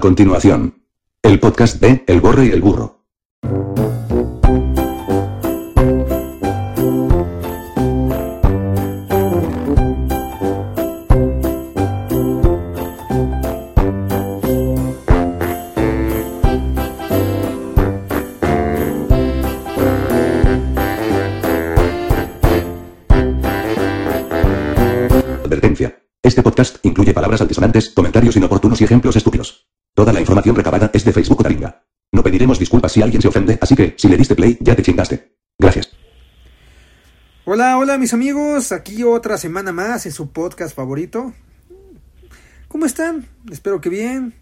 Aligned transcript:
Continuación, 0.00 0.82
el 1.22 1.38
podcast 1.38 1.78
de 1.78 2.04
El 2.06 2.22
Borre 2.22 2.46
y 2.46 2.50
el 2.52 2.62
Burro. 2.62 3.04
Advertencia. 25.44 26.02
Este 26.22 26.42
podcast 26.42 26.78
incluye 26.86 27.12
palabras 27.12 27.42
altisonantes, 27.42 27.90
comentarios 27.90 28.36
inoportunos 28.36 28.80
y 28.80 28.84
ejemplos 28.84 29.16
estúpidos. 29.16 29.69
Toda 29.94 30.12
la 30.12 30.20
información 30.20 30.56
recabada 30.56 30.90
es 30.92 31.04
de 31.04 31.12
Facebook 31.12 31.40
o 31.40 31.42
Taringa. 31.42 31.82
No 32.12 32.22
pediremos 32.22 32.58
disculpas 32.58 32.92
si 32.92 33.02
alguien 33.02 33.22
se 33.22 33.28
ofende, 33.28 33.58
así 33.60 33.76
que, 33.76 33.94
si 33.96 34.08
le 34.08 34.16
diste 34.16 34.34
play, 34.34 34.56
ya 34.60 34.74
te 34.74 34.82
chingaste. 34.82 35.32
Gracias. 35.58 35.90
Hola, 37.44 37.78
hola 37.78 37.98
mis 37.98 38.14
amigos, 38.14 38.72
aquí 38.72 39.02
otra 39.02 39.36
semana 39.36 39.72
más 39.72 40.06
en 40.06 40.12
su 40.12 40.32
podcast 40.32 40.74
favorito. 40.74 41.32
¿Cómo 42.68 42.86
están? 42.86 43.26
Espero 43.50 43.80
que 43.80 43.88
bien. 43.88 44.34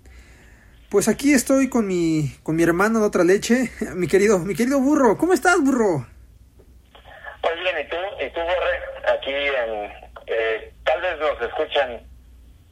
Pues 0.91 1.09
aquí 1.09 1.33
estoy 1.33 1.69
con 1.69 1.87
mi 1.87 2.34
con 2.42 2.56
mi 2.56 2.62
hermano 2.62 3.01
de 3.01 3.06
otra 3.06 3.25
leche, 3.25 3.70
mi 3.95 4.06
querido 4.06 4.39
mi 4.39 4.55
querido 4.55 4.80
burro. 4.80 5.17
¿Cómo 5.19 5.33
estás, 5.33 5.61
burro? 5.62 6.06
Muy 7.42 7.61
bien, 7.62 7.77
¿y 7.80 7.89
tú? 7.89 7.97
¿Y 8.25 8.30
tú, 8.33 8.41
Borre? 8.41 9.17
Aquí 9.17 9.30
en... 9.33 9.91
eh, 10.27 10.73
tal 10.84 11.01
vez 11.01 11.19
nos 11.20 11.41
escuchan, 11.41 12.03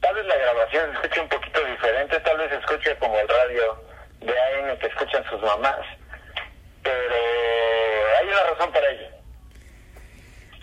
tal 0.01 0.13
vez 0.15 0.25
la 0.25 0.35
grabación 0.35 0.91
se 0.91 0.97
escuche 0.97 1.21
un 1.21 1.29
poquito 1.29 1.46
diferente, 1.87 2.19
tal 2.19 2.37
vez 2.37 2.49
se 2.49 2.57
escuche 2.57 2.95
como 2.99 3.15
el 3.17 3.27
radio 3.27 3.83
de 4.21 4.31
AM 4.31 4.77
que 4.79 4.87
escuchan 4.87 5.23
sus 5.29 5.41
mamás, 5.41 5.77
pero 6.83 7.15
hay 8.19 8.27
una 8.27 8.43
razón 8.53 8.73
para 8.73 8.89
ello. 8.91 9.07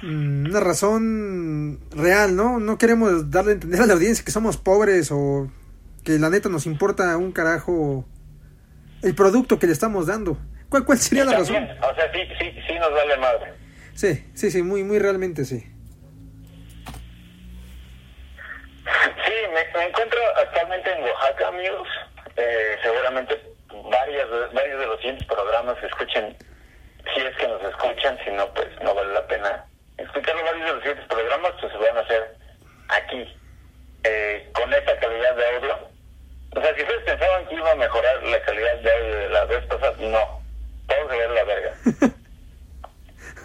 Mm, 0.02 0.46
Una 0.50 0.60
razón 0.60 1.80
real, 1.90 2.36
¿no? 2.36 2.58
No 2.60 2.76
queremos 2.78 3.30
darle 3.30 3.52
a 3.52 3.54
entender 3.54 3.80
a 3.80 3.86
la 3.86 3.94
audiencia 3.94 4.24
que 4.24 4.30
somos 4.32 4.56
pobres 4.56 5.10
o 5.12 5.50
que 6.04 6.18
la 6.18 6.28
neta 6.30 6.48
nos 6.48 6.66
importa 6.66 7.16
un 7.16 7.32
carajo 7.32 8.04
el 9.02 9.14
producto 9.14 9.58
que 9.58 9.66
le 9.66 9.72
estamos 9.72 10.06
dando. 10.06 10.36
¿Cuál, 10.68 10.84
cuál 10.84 10.98
sería 10.98 11.24
la 11.24 11.32
razón? 11.38 11.54
También, 11.54 11.78
O 11.84 11.94
sea, 11.94 12.12
sí, 12.12 12.18
sí, 12.38 12.60
sí 12.66 12.74
nos 12.74 12.90
vale 12.92 13.16
madre. 13.16 13.52
Sí, 13.94 14.24
sí, 14.34 14.50
sí, 14.50 14.62
muy, 14.62 14.82
muy 14.82 14.98
realmente 14.98 15.44
sí. 15.44 15.64
Me, 19.74 19.84
encuentro 19.84 20.20
actualmente 20.36 20.92
en 20.92 21.04
Oaxaca, 21.04 21.48
amigos. 21.48 21.88
Eh, 22.36 22.76
seguramente 22.82 23.40
varias, 23.90 24.28
varios 24.52 24.80
de 24.80 24.86
los 24.86 24.96
siguientes 24.98 25.26
programas 25.26 25.78
se 25.80 25.86
escuchen, 25.86 26.36
si 27.14 27.20
es 27.20 27.36
que 27.36 27.48
nos 27.48 27.62
escuchan, 27.62 28.18
si 28.24 28.30
no, 28.30 28.46
pues 28.54 28.68
no 28.82 28.94
vale 28.94 29.12
la 29.12 29.26
pena 29.26 29.64
escucharlo. 29.98 30.44
Varios 30.44 30.66
de 30.66 30.72
los 30.72 30.82
siguientes 30.82 31.06
programas 31.08 31.52
pues 31.60 31.72
se 31.72 31.78
van 31.78 31.96
a 31.96 32.00
hacer 32.00 32.36
aquí, 32.88 33.36
eh, 34.04 34.50
con 34.54 34.72
esta 34.72 34.98
calidad 34.98 35.36
de 35.36 35.56
audio. 35.56 35.78
O 36.56 36.60
sea, 36.60 36.74
si 36.74 36.82
ustedes 36.82 37.04
pensaban 37.04 37.46
que 37.46 37.54
iba 37.54 37.70
a 37.70 37.76
mejorar 37.76 38.22
la 38.22 38.40
calidad 38.42 38.76
de 38.76 38.92
audio 38.92 39.16
de 39.16 39.28
la 39.28 39.44
vez 39.44 39.66
pasada, 39.66 39.94
no. 39.98 40.42
Todo 40.86 41.08
se 41.08 41.16
ve 41.16 41.28
de 41.28 41.34
la 41.34 41.44
verga. 41.44 41.74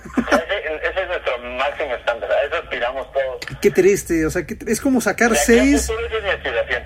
O 0.06 0.30
sea, 0.30 0.38
ese, 0.40 0.76
ese 0.90 1.02
es 1.02 1.08
nuestro 1.08 1.38
máximo 1.58 1.96
estándar. 1.96 2.32
A 2.32 2.44
eso 2.44 2.56
aspiramos 2.56 3.12
todos. 3.12 3.60
Qué 3.62 3.72
triste, 3.72 4.26
o 4.26 4.30
sea, 4.30 4.46
que 4.46 4.58
es 4.68 4.82
como 4.82 5.02
sacar 5.02 5.36
seis, 5.36 5.88
futuro, 5.88 6.08
esa 6.08 6.18
es 6.18 6.24
mi 6.24 6.30
aspiración. 6.30 6.84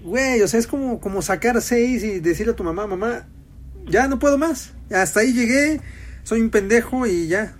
güey, 0.00 0.42
o 0.42 0.48
sea, 0.48 0.60
es 0.60 0.66
como, 0.66 1.00
como 1.00 1.22
sacar 1.22 1.60
seis 1.60 2.02
y 2.04 2.20
decirle 2.20 2.52
a 2.52 2.56
tu 2.56 2.64
mamá, 2.64 2.86
mamá, 2.86 3.26
ya 3.84 4.06
no 4.08 4.18
puedo 4.18 4.38
más, 4.38 4.74
hasta 4.92 5.20
ahí 5.20 5.32
llegué, 5.32 5.80
soy 6.22 6.40
un 6.40 6.50
pendejo 6.50 7.06
y 7.06 7.28
ya. 7.28 7.54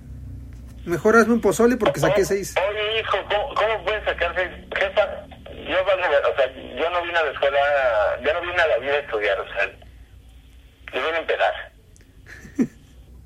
Mejor 0.86 1.16
hazme 1.16 1.32
un 1.32 1.40
pozole 1.40 1.76
porque 1.76 2.00
saqué 2.00 2.24
seis. 2.26 2.54
Oye, 2.58 3.00
hijo, 3.00 3.16
¿cómo, 3.28 3.54
cómo 3.54 3.84
puedes 3.84 4.04
sacar 4.04 4.34
seis? 4.36 4.50
Jefa, 4.76 5.26
yo, 5.66 5.76
o 5.80 6.36
sea, 6.36 6.52
yo 6.54 6.90
no 6.90 7.02
vine 7.02 7.18
a 7.18 7.24
la 7.24 7.30
escuela, 7.30 7.58
yo 8.22 8.34
no 8.34 8.40
vine 8.42 8.60
a 8.60 8.66
la 8.66 8.78
vida 8.78 8.92
a 8.92 8.98
estudiar, 8.98 9.40
o 9.40 9.46
sea, 9.46 9.66
yo 10.92 11.00
vine 11.06 11.16
a 11.16 11.20
empezar. 11.20 11.73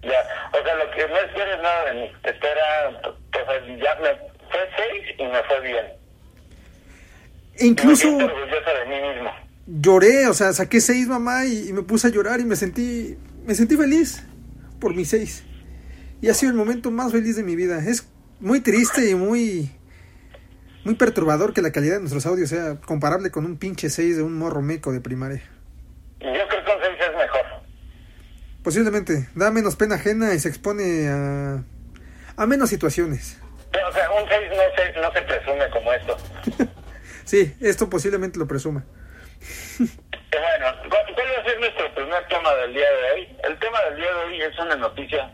Ya, 0.03 0.51
o 0.53 0.65
sea, 0.65 0.75
lo 0.77 0.91
que 0.91 1.09
no 1.09 1.17
esperes 1.19 1.61
nada 1.63 1.85
de 1.87 1.95
mí, 2.01 2.13
espera, 2.25 3.01
o 3.03 3.17
sea, 3.33 3.67
ya 3.77 3.95
me 4.01 4.15
fue 4.51 4.69
seis 4.77 5.15
y 5.19 5.25
me 5.25 5.43
fue 5.45 5.61
bien. 5.61 5.87
Incluso 7.61 8.11
me 8.13 8.25
orgullosa 8.25 8.71
de 8.73 8.87
mí 8.87 9.09
mismo. 9.09 9.31
lloré, 9.67 10.27
o 10.29 10.35
sea, 10.35 10.53
saqué 10.53 10.81
seis, 10.81 11.09
mamá, 11.09 11.45
y, 11.47 11.69
y 11.69 11.73
me 11.73 11.83
puse 11.83 12.07
a 12.07 12.11
llorar 12.11 12.41
y 12.41 12.45
me 12.45 12.57
sentí, 12.57 13.19
me 13.45 13.55
sentí 13.55 13.77
feliz 13.77 14.25
por 14.81 14.95
mis 14.95 15.09
seis. 15.09 15.45
Y 16.21 16.29
ha 16.29 16.35
sido 16.35 16.53
el 16.53 16.59
momento 16.59 16.91
más 16.91 17.13
feliz 17.13 17.37
de 17.37 17.43
mi 17.43 17.57
vida. 17.57 17.79
Es 17.79 18.09
muy 18.41 18.61
triste 18.61 19.09
y 19.11 19.15
muy, 19.15 19.71
muy 20.85 20.95
perturbador 20.95 21.53
que 21.53 21.63
la 21.63 21.73
calidad 21.73 21.95
de 21.95 22.01
nuestros 22.01 22.27
audios 22.27 22.49
sea 22.51 22.81
comparable 22.81 23.31
con 23.31 23.45
un 23.45 23.57
pinche 23.57 23.91
seis 23.91 24.17
de 24.17 24.23
un 24.23 24.39
morro 24.39 24.63
meco 24.63 24.93
de 24.93 25.01
primaria. 25.01 25.43
Y 26.21 26.27
yo 26.27 26.49
creo 26.49 26.49
que 26.49 26.65
con 26.65 26.81
seis 26.83 26.97
es 27.01 27.17
mejor. 27.17 27.47
Posiblemente, 28.69 29.31
da 29.35 29.51
menos 29.51 29.77
pena 29.77 29.95
ajena 29.95 30.35
y 30.35 30.39
se 30.39 30.51
expone 30.51 31.09
a, 31.09 31.65
a 32.37 32.47
menos 32.47 32.69
situaciones. 32.69 33.41
Pero, 33.73 33.89
o 33.89 33.93
sea, 33.95 34.11
un 34.11 34.29
seis 34.29 34.51
no 34.51 34.57
se, 34.77 35.01
no 35.01 35.11
se 35.11 35.23
presume 35.23 35.71
como 35.71 35.91
esto. 35.95 36.19
Sí, 37.25 37.57
esto 37.63 37.89
posiblemente 37.89 38.39
lo 38.39 38.47
presuma. 38.47 38.85
Bueno, 39.81 40.67
¿cuál 40.91 41.07
va 41.17 41.41
a 41.41 41.45
ser 41.45 41.59
nuestro 41.61 41.95
primer 41.95 42.29
tema 42.29 42.55
del 42.57 42.75
día 42.75 42.91
de 42.91 43.11
hoy? 43.11 43.37
El 43.43 43.59
tema 43.59 43.81
del 43.85 43.97
día 43.97 44.07
de 44.07 44.25
hoy 44.27 44.43
es 44.43 44.59
una 44.59 44.77
noticia 44.77 45.33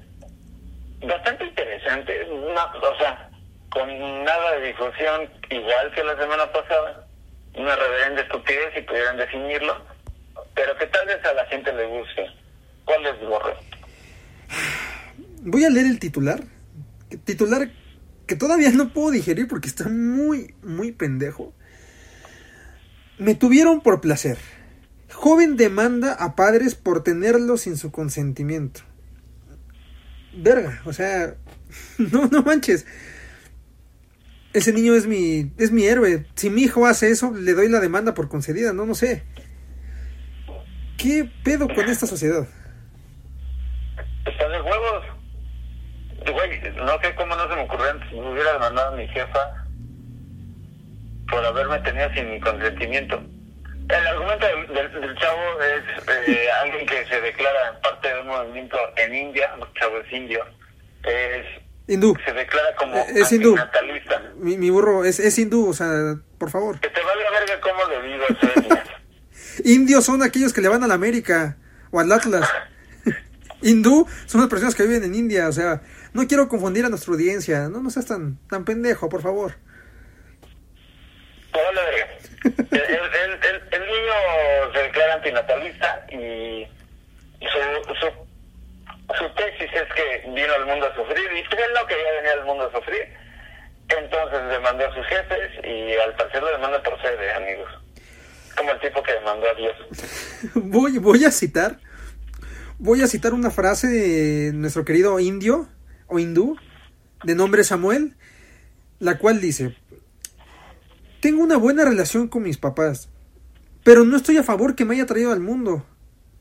bastante 1.02 1.44
interesante, 1.44 2.22
es 2.22 2.28
una, 2.28 2.66
o 2.66 2.98
sea, 2.98 3.30
con 3.70 4.24
nada 4.24 4.52
de 4.52 4.68
difusión, 4.68 5.28
igual 5.50 5.92
que 5.92 6.04
la 6.04 6.16
semana 6.16 6.52
pasada, 6.52 7.04
una 7.56 7.74
reverenda 7.74 8.22
estupidez 8.22 8.74
si 8.76 8.82
pudieran 8.82 9.16
definirlo, 9.16 9.84
pero 10.54 10.78
que 10.78 10.86
tal 10.86 11.06
vez 11.08 11.24
a 11.24 11.32
la 11.34 11.44
gente 11.46 11.72
le 11.72 11.86
guste. 11.86 12.43
¿Cuál 12.84 13.06
es 13.06 13.20
Borre? 13.28 13.54
Voy 15.42 15.64
a 15.64 15.70
leer 15.70 15.86
el 15.86 15.98
titular. 15.98 16.44
Titular 17.24 17.70
que 18.26 18.36
todavía 18.36 18.70
no 18.70 18.92
puedo 18.92 19.10
digerir 19.10 19.48
porque 19.48 19.68
está 19.68 19.88
muy, 19.88 20.54
muy 20.62 20.92
pendejo. 20.92 21.52
Me 23.18 23.34
tuvieron 23.34 23.80
por 23.80 24.00
placer. 24.00 24.38
Joven 25.12 25.56
demanda 25.56 26.12
a 26.14 26.34
padres 26.34 26.74
por 26.74 27.02
tenerlo 27.02 27.56
sin 27.56 27.76
su 27.76 27.92
consentimiento. 27.92 28.80
Verga, 30.36 30.82
o 30.84 30.92
sea, 30.92 31.36
no, 31.98 32.26
no 32.26 32.42
manches. 32.42 32.86
Ese 34.52 34.72
niño 34.72 34.94
es 34.94 35.06
mi, 35.06 35.52
es 35.58 35.72
mi 35.72 35.84
héroe. 35.84 36.26
Si 36.34 36.48
mi 36.48 36.62
hijo 36.62 36.86
hace 36.86 37.10
eso, 37.10 37.32
le 37.32 37.52
doy 37.54 37.68
la 37.68 37.80
demanda 37.80 38.14
por 38.14 38.28
concedida, 38.28 38.72
no, 38.72 38.86
no 38.86 38.94
sé. 38.94 39.24
¿Qué 40.96 41.28
pedo 41.42 41.68
con 41.68 41.88
esta 41.88 42.06
sociedad? 42.06 42.46
Está 44.26 44.48
de 44.48 44.60
huevos. 44.62 45.04
Güey, 46.32 46.53
no 46.72 46.98
sé 47.00 47.14
cómo 47.14 47.34
no 47.36 47.48
se 47.48 47.54
me 47.56 47.62
ocurrió 47.62 47.90
antes. 47.90 48.12
Me 48.12 48.30
hubiera 48.32 48.52
demandado 48.54 48.94
a 48.94 48.96
mi 48.96 49.06
jefa 49.08 49.40
por 51.30 51.44
haberme 51.44 51.78
tenido 51.80 52.08
sin 52.14 52.30
mi 52.30 52.40
consentimiento. 52.40 53.22
El 53.88 54.06
argumento 54.06 54.46
del, 54.46 54.66
del- 54.68 55.00
del 55.00 55.16
chavo 55.18 55.40
es 55.60 56.28
eh, 56.28 56.46
alguien 56.62 56.86
que 56.86 57.04
se 57.06 57.20
declara 57.20 57.78
parte 57.82 58.08
de 58.14 58.20
un 58.20 58.28
movimiento 58.28 58.76
en 58.96 59.14
India, 59.14 59.50
el 59.58 59.80
chavo 59.80 59.98
es 59.98 60.10
indio, 60.12 60.42
es, 61.02 61.44
Hindú. 61.86 62.16
se 62.24 62.32
declara 62.32 62.74
como 62.76 62.96
Eh, 62.96 63.06
es 63.16 63.30
hindú. 63.32 63.56
Mi, 64.36 64.56
mi 64.56 64.70
burro 64.70 65.04
es, 65.04 65.20
es 65.20 65.38
hindú, 65.38 65.68
o 65.68 65.74
sea, 65.74 66.14
por 66.38 66.50
favor. 66.50 66.80
Que 66.80 66.88
te 66.88 67.00
valga 67.02 67.30
verga 67.30 67.60
cómo 67.60 67.84
le 67.90 68.08
digo. 68.08 68.24
Indios 69.64 70.04
son 70.06 70.22
aquellos 70.22 70.52
que 70.54 70.60
le 70.62 70.68
van 70.68 70.82
a 70.82 70.86
la 70.86 70.94
América 70.94 71.56
o 71.90 72.00
al 72.00 72.10
Atlas. 72.10 72.50
Hindú 73.62 74.06
son 74.26 74.40
las 74.40 74.48
personas 74.50 74.74
que 74.74 74.84
viven 74.84 75.04
en 75.04 75.14
India, 75.14 75.46
o 75.48 75.52
sea, 75.52 75.82
no 76.14 76.26
quiero 76.28 76.48
confundir 76.48 76.84
a 76.86 76.88
nuestra 76.88 77.12
audiencia. 77.12 77.68
No, 77.68 77.80
no 77.80 77.90
seas 77.90 78.06
tan, 78.06 78.38
tan 78.48 78.64
pendejo, 78.64 79.08
por 79.08 79.20
favor. 79.20 79.56
Te 81.52 81.60
vale 81.60 81.80
verga. 81.82 82.08
El, 82.44 82.80
el, 82.80 83.32
el, 83.32 83.62
el 83.72 83.80
niño 83.80 84.12
se 84.72 84.78
declara 84.78 85.14
antinatalista 85.14 86.06
y 86.10 86.66
su, 87.40 87.94
su, 87.94 88.06
su 89.18 89.34
tesis 89.34 89.70
es 89.74 89.92
que 89.94 90.30
vino 90.30 90.52
al 90.54 90.66
mundo 90.66 90.86
a 90.86 90.94
sufrir 90.94 91.24
y 91.36 91.42
pues 91.48 91.62
él 91.62 91.72
no 91.74 91.86
quería 91.86 92.12
venir 92.12 92.30
al 92.38 92.44
mundo 92.46 92.64
a 92.64 92.78
sufrir. 92.78 93.08
Entonces 93.88 94.48
demandó 94.50 94.86
a 94.86 94.94
sus 94.94 95.06
jefes 95.06 95.50
y 95.64 95.94
al 95.94 96.14
parecer 96.14 96.42
lo 96.42 96.50
demanda 96.50 96.82
por 96.82 97.00
sede, 97.02 97.32
amigos. 97.32 97.70
Como 98.56 98.70
el 98.70 98.80
tipo 98.80 99.02
que 99.02 99.12
demandó 99.14 99.50
a 99.50 99.54
Dios. 99.54 99.76
Voy, 100.54 100.98
voy 100.98 101.24
a 101.24 101.32
citar, 101.32 101.78
voy 102.78 103.02
a 103.02 103.08
citar 103.08 103.34
una 103.34 103.50
frase 103.50 103.88
de 103.88 104.52
nuestro 104.52 104.84
querido 104.84 105.18
indio 105.18 105.68
o 106.06 106.18
hindú 106.18 106.56
de 107.24 107.34
nombre 107.34 107.64
Samuel, 107.64 108.16
la 108.98 109.18
cual 109.18 109.40
dice, 109.40 109.76
tengo 111.24 111.42
una 111.42 111.56
buena 111.56 111.86
relación 111.86 112.28
con 112.28 112.42
mis 112.42 112.58
papás, 112.58 113.08
Pero 113.82 114.04
no 114.04 114.16
estoy 114.16 114.36
a 114.36 114.42
favor 114.42 114.74
que 114.74 114.84
me 114.84 114.94
haya 114.94 115.06
traído 115.06 115.32
al 115.32 115.40
mundo. 115.40 115.86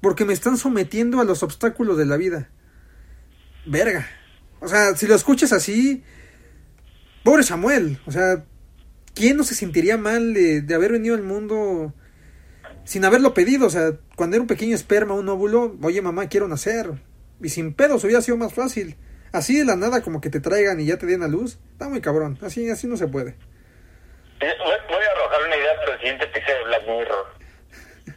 Porque 0.01 0.25
me 0.25 0.33
están 0.33 0.57
sometiendo 0.57 1.21
a 1.21 1.23
los 1.23 1.41
obstáculos 1.41 1.97
de 1.97 2.05
la 2.05 2.17
vida. 2.17 2.49
Verga. 3.65 4.05
O 4.59 4.67
sea, 4.67 4.95
si 4.97 5.07
lo 5.07 5.15
escuchas 5.15 5.53
así. 5.53 6.03
Pobre 7.23 7.43
Samuel. 7.43 7.99
O 8.05 8.11
sea, 8.11 8.45
¿quién 9.13 9.37
no 9.37 9.43
se 9.43 9.55
sentiría 9.55 9.97
mal 9.97 10.33
de, 10.33 10.65
haber 10.73 10.91
venido 10.91 11.15
al 11.15 11.23
mundo 11.23 11.93
sin 12.83 13.05
haberlo 13.05 13.33
pedido? 13.33 13.67
O 13.67 13.69
sea, 13.69 13.97
cuando 14.17 14.35
era 14.35 14.41
un 14.41 14.47
pequeño 14.47 14.75
esperma, 14.75 15.13
un 15.13 15.29
óvulo, 15.29 15.77
oye 15.81 16.01
mamá, 16.01 16.27
quiero 16.27 16.49
nacer. 16.49 17.01
Y 17.41 17.47
sin 17.49 17.73
pedos 17.73 18.03
hubiera 18.03 18.21
sido 18.21 18.35
más 18.35 18.53
fácil. 18.53 18.97
Así 19.33 19.57
de 19.57 19.65
la 19.65 19.75
nada 19.75 20.01
como 20.01 20.21
que 20.21 20.29
te 20.29 20.39
traigan 20.39 20.79
y 20.79 20.85
ya 20.85 20.97
te 20.97 21.07
den 21.07 21.23
a 21.23 21.27
luz. 21.27 21.57
Está 21.71 21.89
muy 21.89 22.01
cabrón. 22.01 22.37
Así, 22.43 22.69
así 22.69 22.87
no 22.87 22.97
se 22.97 23.07
puede. 23.07 23.35
Voy 24.39 24.49
voy 24.59 25.03
a 25.03 25.11
arrojar 25.11 25.47
una 25.47 25.57
idea 25.57 25.75
para 25.79 25.93
el 25.93 25.99
siguiente 25.99 26.25
episodio 26.25 26.57
de 26.57 26.63
Black 26.65 26.87
Mirror. 26.87 27.25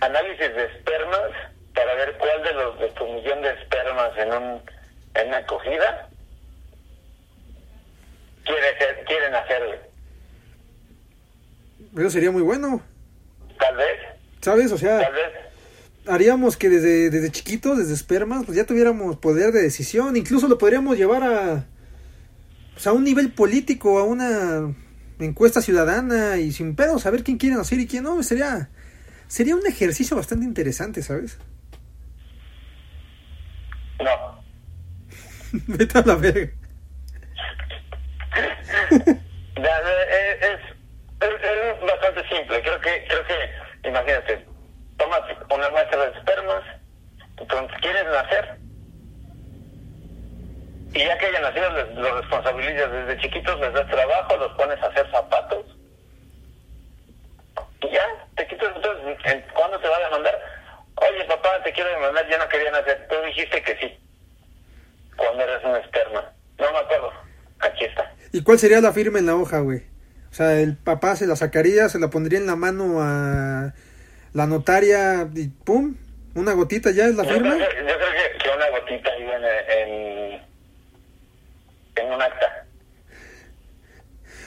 Análisis 0.00 0.54
de 0.56 0.64
espermas 0.64 1.30
para 1.72 1.94
ver 1.94 2.16
cuál 2.18 2.42
de 2.42 2.54
los 2.54 2.78
de 2.80 2.88
tu 2.90 3.04
millón 3.06 3.42
de 3.42 3.50
espermas 3.52 4.10
en 4.18 4.32
un 4.32 4.62
en 5.14 5.28
una 5.28 5.36
acogida 5.38 6.08
quiere 8.44 8.78
ser, 8.78 9.04
quieren 9.04 9.34
hacerle. 9.34 9.80
Eso 11.96 12.10
sería 12.10 12.30
muy 12.30 12.42
bueno. 12.42 12.82
Tal 13.58 13.76
vez, 13.76 14.00
¿Sabes? 14.40 14.72
O 14.72 14.78
sea, 14.78 15.00
tal 15.00 15.12
vez. 15.12 15.49
Haríamos 16.06 16.56
que 16.56 16.68
desde, 16.68 17.10
desde 17.10 17.30
chiquitos, 17.30 17.78
desde 17.78 17.94
espermas, 17.94 18.44
pues 18.44 18.56
ya 18.56 18.64
tuviéramos 18.64 19.16
poder 19.16 19.52
de 19.52 19.62
decisión. 19.62 20.16
Incluso 20.16 20.48
lo 20.48 20.58
podríamos 20.58 20.96
llevar 20.96 21.22
a, 21.22 21.66
pues 22.74 22.86
a 22.86 22.92
un 22.92 23.04
nivel 23.04 23.32
político, 23.32 23.98
a 23.98 24.04
una 24.04 24.74
encuesta 25.18 25.60
ciudadana 25.60 26.38
y 26.38 26.52
sin 26.52 26.74
pedo 26.74 26.98
saber 26.98 27.22
quién 27.24 27.38
quiere 27.38 27.56
nacer 27.56 27.78
y 27.78 27.86
quién 27.86 28.04
no. 28.04 28.22
Sería, 28.22 28.70
sería 29.28 29.56
un 29.56 29.66
ejercicio 29.66 30.16
bastante 30.16 30.44
interesante, 30.44 31.02
¿sabes? 31.02 31.38
No. 33.98 34.42
Vete 35.66 35.98
a 35.98 36.02
la 36.02 36.14
verga. 36.16 36.52
Eh, 39.62 40.38
Es, 40.40 40.60
es, 41.20 41.34
es 41.42 41.80
bastante 41.82 42.22
simple. 42.28 42.62
Creo 42.62 42.80
que, 42.80 43.04
creo 43.08 43.26
que, 43.26 43.88
imagínate, 43.88 44.46
muestra 45.10 46.06
de 46.06 46.18
espermas, 46.18 46.62
entonces 47.38 47.76
quieres 47.80 48.04
nacer, 48.04 48.56
y 50.94 50.98
ya 51.04 51.18
que 51.18 51.26
hayan 51.26 51.42
nacido, 51.42 51.70
les, 51.70 51.94
los 51.96 52.20
responsabilizas 52.20 52.90
desde 52.92 53.18
chiquitos, 53.20 53.60
les 53.60 53.72
das 53.72 53.88
trabajo, 53.88 54.36
los 54.36 54.52
pones 54.52 54.80
a 54.82 54.86
hacer 54.86 55.10
zapatos, 55.10 55.64
y 57.82 57.90
ya, 57.92 58.04
te 58.36 58.46
quitas 58.46 58.74
entonces, 58.76 59.16
¿en- 59.24 59.44
¿cuándo 59.54 59.78
te 59.80 59.88
va 59.88 59.96
a 59.96 60.04
demandar? 60.04 60.38
Oye, 60.96 61.24
papá, 61.24 61.62
te 61.64 61.72
quiero 61.72 61.90
demandar, 61.90 62.28
yo 62.28 62.38
no 62.38 62.48
quería 62.48 62.70
nacer, 62.70 63.06
tú 63.08 63.16
dijiste 63.26 63.62
que 63.62 63.76
sí, 63.78 63.98
cuando 65.16 65.42
eres 65.42 65.64
un 65.64 65.76
esperma. 65.76 66.24
No 66.58 66.72
me 66.72 66.78
acuerdo, 66.78 67.10
aquí 67.60 67.84
está. 67.86 68.12
¿Y 68.32 68.42
cuál 68.42 68.58
sería 68.58 68.80
la 68.82 68.92
firma 68.92 69.18
en 69.18 69.26
la 69.26 69.34
hoja, 69.34 69.60
güey? 69.60 69.78
O 70.30 70.34
sea, 70.34 70.60
el 70.60 70.76
papá 70.76 71.16
se 71.16 71.26
la 71.26 71.36
sacaría, 71.36 71.88
se 71.88 71.98
la 71.98 72.10
pondría 72.10 72.38
en 72.38 72.46
la 72.46 72.54
mano 72.54 72.98
a 73.00 73.72
la 74.32 74.46
notaria 74.46 75.28
y 75.34 75.48
pum, 75.48 75.96
una 76.34 76.52
gotita 76.52 76.90
ya 76.90 77.06
es 77.06 77.14
la 77.16 77.24
Yo 77.24 77.30
firma. 77.34 77.54
creo, 77.56 77.68
que, 77.68 77.76
yo 77.76 77.82
creo 77.84 77.98
que, 77.98 78.38
que 78.38 78.50
una 78.56 78.68
gotita 78.70 79.10
ahí 79.10 79.22
en, 79.22 79.44
en, 80.34 80.42
en 81.96 82.12
un 82.12 82.22
acta. 82.22 82.66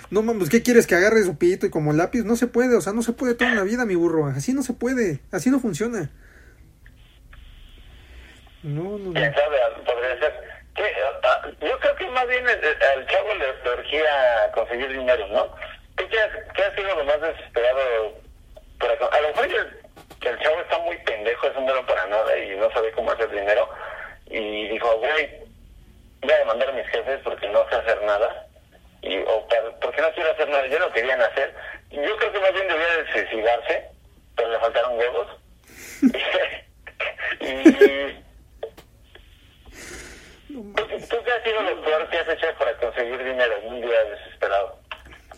No 0.09 0.21
mames, 0.21 0.49
¿qué 0.49 0.61
quieres 0.61 0.85
que 0.85 0.95
agarre 0.95 1.23
su 1.23 1.37
pito 1.37 1.65
y 1.65 1.69
como 1.71 1.91
lápiz? 1.91 2.23
No 2.23 2.35
se 2.35 2.45
puede, 2.47 2.75
o 2.75 2.81
sea, 2.81 2.93
no 2.93 3.01
se 3.01 3.13
puede 3.13 3.33
toda 3.33 3.55
la 3.55 3.63
vida, 3.63 3.85
mi 3.85 3.95
burro. 3.95 4.27
Así 4.27 4.53
no 4.53 4.61
se 4.61 4.73
puede, 4.73 5.19
así 5.31 5.49
no 5.49 5.59
funciona. 5.59 6.11
No, 8.61 8.97
no, 8.97 9.11
Quién 9.13 9.31
no. 9.31 9.37
sabe, 9.37 9.57
podría 9.85 10.19
ser. 10.19 10.33
¿Qué? 10.75 10.83
Ah, 11.23 11.41
Yo 11.61 11.79
creo 11.79 11.95
que 11.95 12.07
más 12.11 12.27
bien 12.27 12.43
el, 12.47 12.59
el 12.63 13.07
chavo 13.07 13.29
le 13.35 13.71
urgía 13.79 14.51
conseguir 14.53 14.87
dinero, 14.89 15.27
¿no? 15.29 15.55
¿Qué, 15.97 16.07
qué 16.07 16.63
ha 16.63 16.75
sido 16.75 16.95
lo 16.95 17.03
más 17.05 17.19
desesperado? 17.21 17.79
A 19.11 19.21
lo 19.21 19.27
mejor 19.29 19.45
el, 19.45 19.79
el 20.29 20.39
chavo 20.39 20.59
está 20.61 20.77
muy 20.79 20.97
pendejo, 20.99 21.47
es 21.47 21.55
un 21.55 21.65
dinero 21.65 21.85
para 21.85 22.05
nada 22.07 22.37
y 22.37 22.55
no 22.57 22.69
sabe 22.71 22.91
cómo 22.91 23.11
hacer 23.11 23.29
dinero. 23.29 23.69
Y 24.27 24.67
dijo, 24.69 24.97
güey, 24.97 25.29
voy 26.21 26.31
a 26.31 26.37
demandar 26.39 26.69
a 26.69 26.73
mis 26.73 26.87
jefes 26.87 27.19
porque 27.23 27.47
no 27.49 27.67
sé 27.69 27.75
hacer 27.75 28.01
nada. 28.03 28.47
Y, 29.01 29.17
o 29.19 29.47
por- 29.47 29.79
porque 29.81 30.01
no 30.01 30.11
quiero 30.13 30.31
hacer 30.31 30.47
nada, 30.49 30.65
yo 30.67 30.79
no 30.79 30.91
querían 30.91 31.21
hacer. 31.21 31.53
Yo 31.91 32.17
creo 32.17 32.31
que 32.31 32.39
más 32.39 32.53
bien 32.53 32.67
debía 32.67 32.97
de 32.97 33.11
suicidarse, 33.11 33.89
pero 34.35 34.49
le 34.49 34.59
faltaron 34.59 34.97
huevos. 34.97 35.27
y 37.39 38.23
¿Tú, 40.53 40.73
tú 41.09 41.23
qué 41.23 41.31
has 41.31 41.43
sido 41.43 41.61
lo 41.61 41.81
peor 41.83 42.09
que 42.09 42.17
has 42.19 42.27
hecho 42.29 42.47
para 42.59 42.75
conseguir 42.77 43.17
dinero 43.23 43.57
en 43.57 43.67
un 43.73 43.81
día 43.81 44.03
desesperado? 44.05 44.79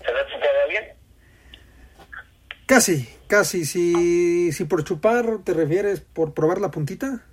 ¿Se 0.06 0.12
lo 0.12 0.20
has 0.20 0.28
chupado 0.28 0.60
a 0.60 0.64
alguien? 0.64 0.94
Casi, 2.66 3.08
casi. 3.28 3.66
Si, 3.66 4.52
si 4.52 4.64
por 4.66 4.84
chupar 4.84 5.40
te 5.44 5.54
refieres 5.54 6.00
por 6.02 6.34
probar 6.34 6.60
la 6.60 6.72
puntita, 6.72 7.24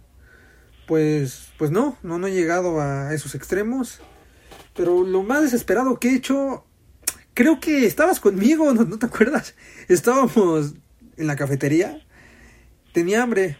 pues, 0.87 1.52
pues 1.58 1.70
no, 1.70 1.96
no, 2.02 2.19
no 2.19 2.26
he 2.26 2.32
llegado 2.32 2.81
a 2.81 3.14
esos 3.14 3.34
extremos. 3.34 4.00
Pero 4.75 5.05
lo 5.05 5.23
más 5.23 5.43
desesperado 5.43 5.99
que 5.99 6.11
he 6.11 6.14
hecho, 6.17 6.64
creo 7.34 7.61
que 7.61 7.87
estabas 7.87 8.20
conmigo, 8.20 8.73
¿no, 8.75 8.84
no 8.84 8.99
te 8.99 9.06
acuerdas? 9.06 9.55
Estábamos 9.88 10.75
en 11.17 11.26
la 11.26 11.37
cafetería, 11.37 12.05
tenía 12.93 13.23
hambre, 13.23 13.56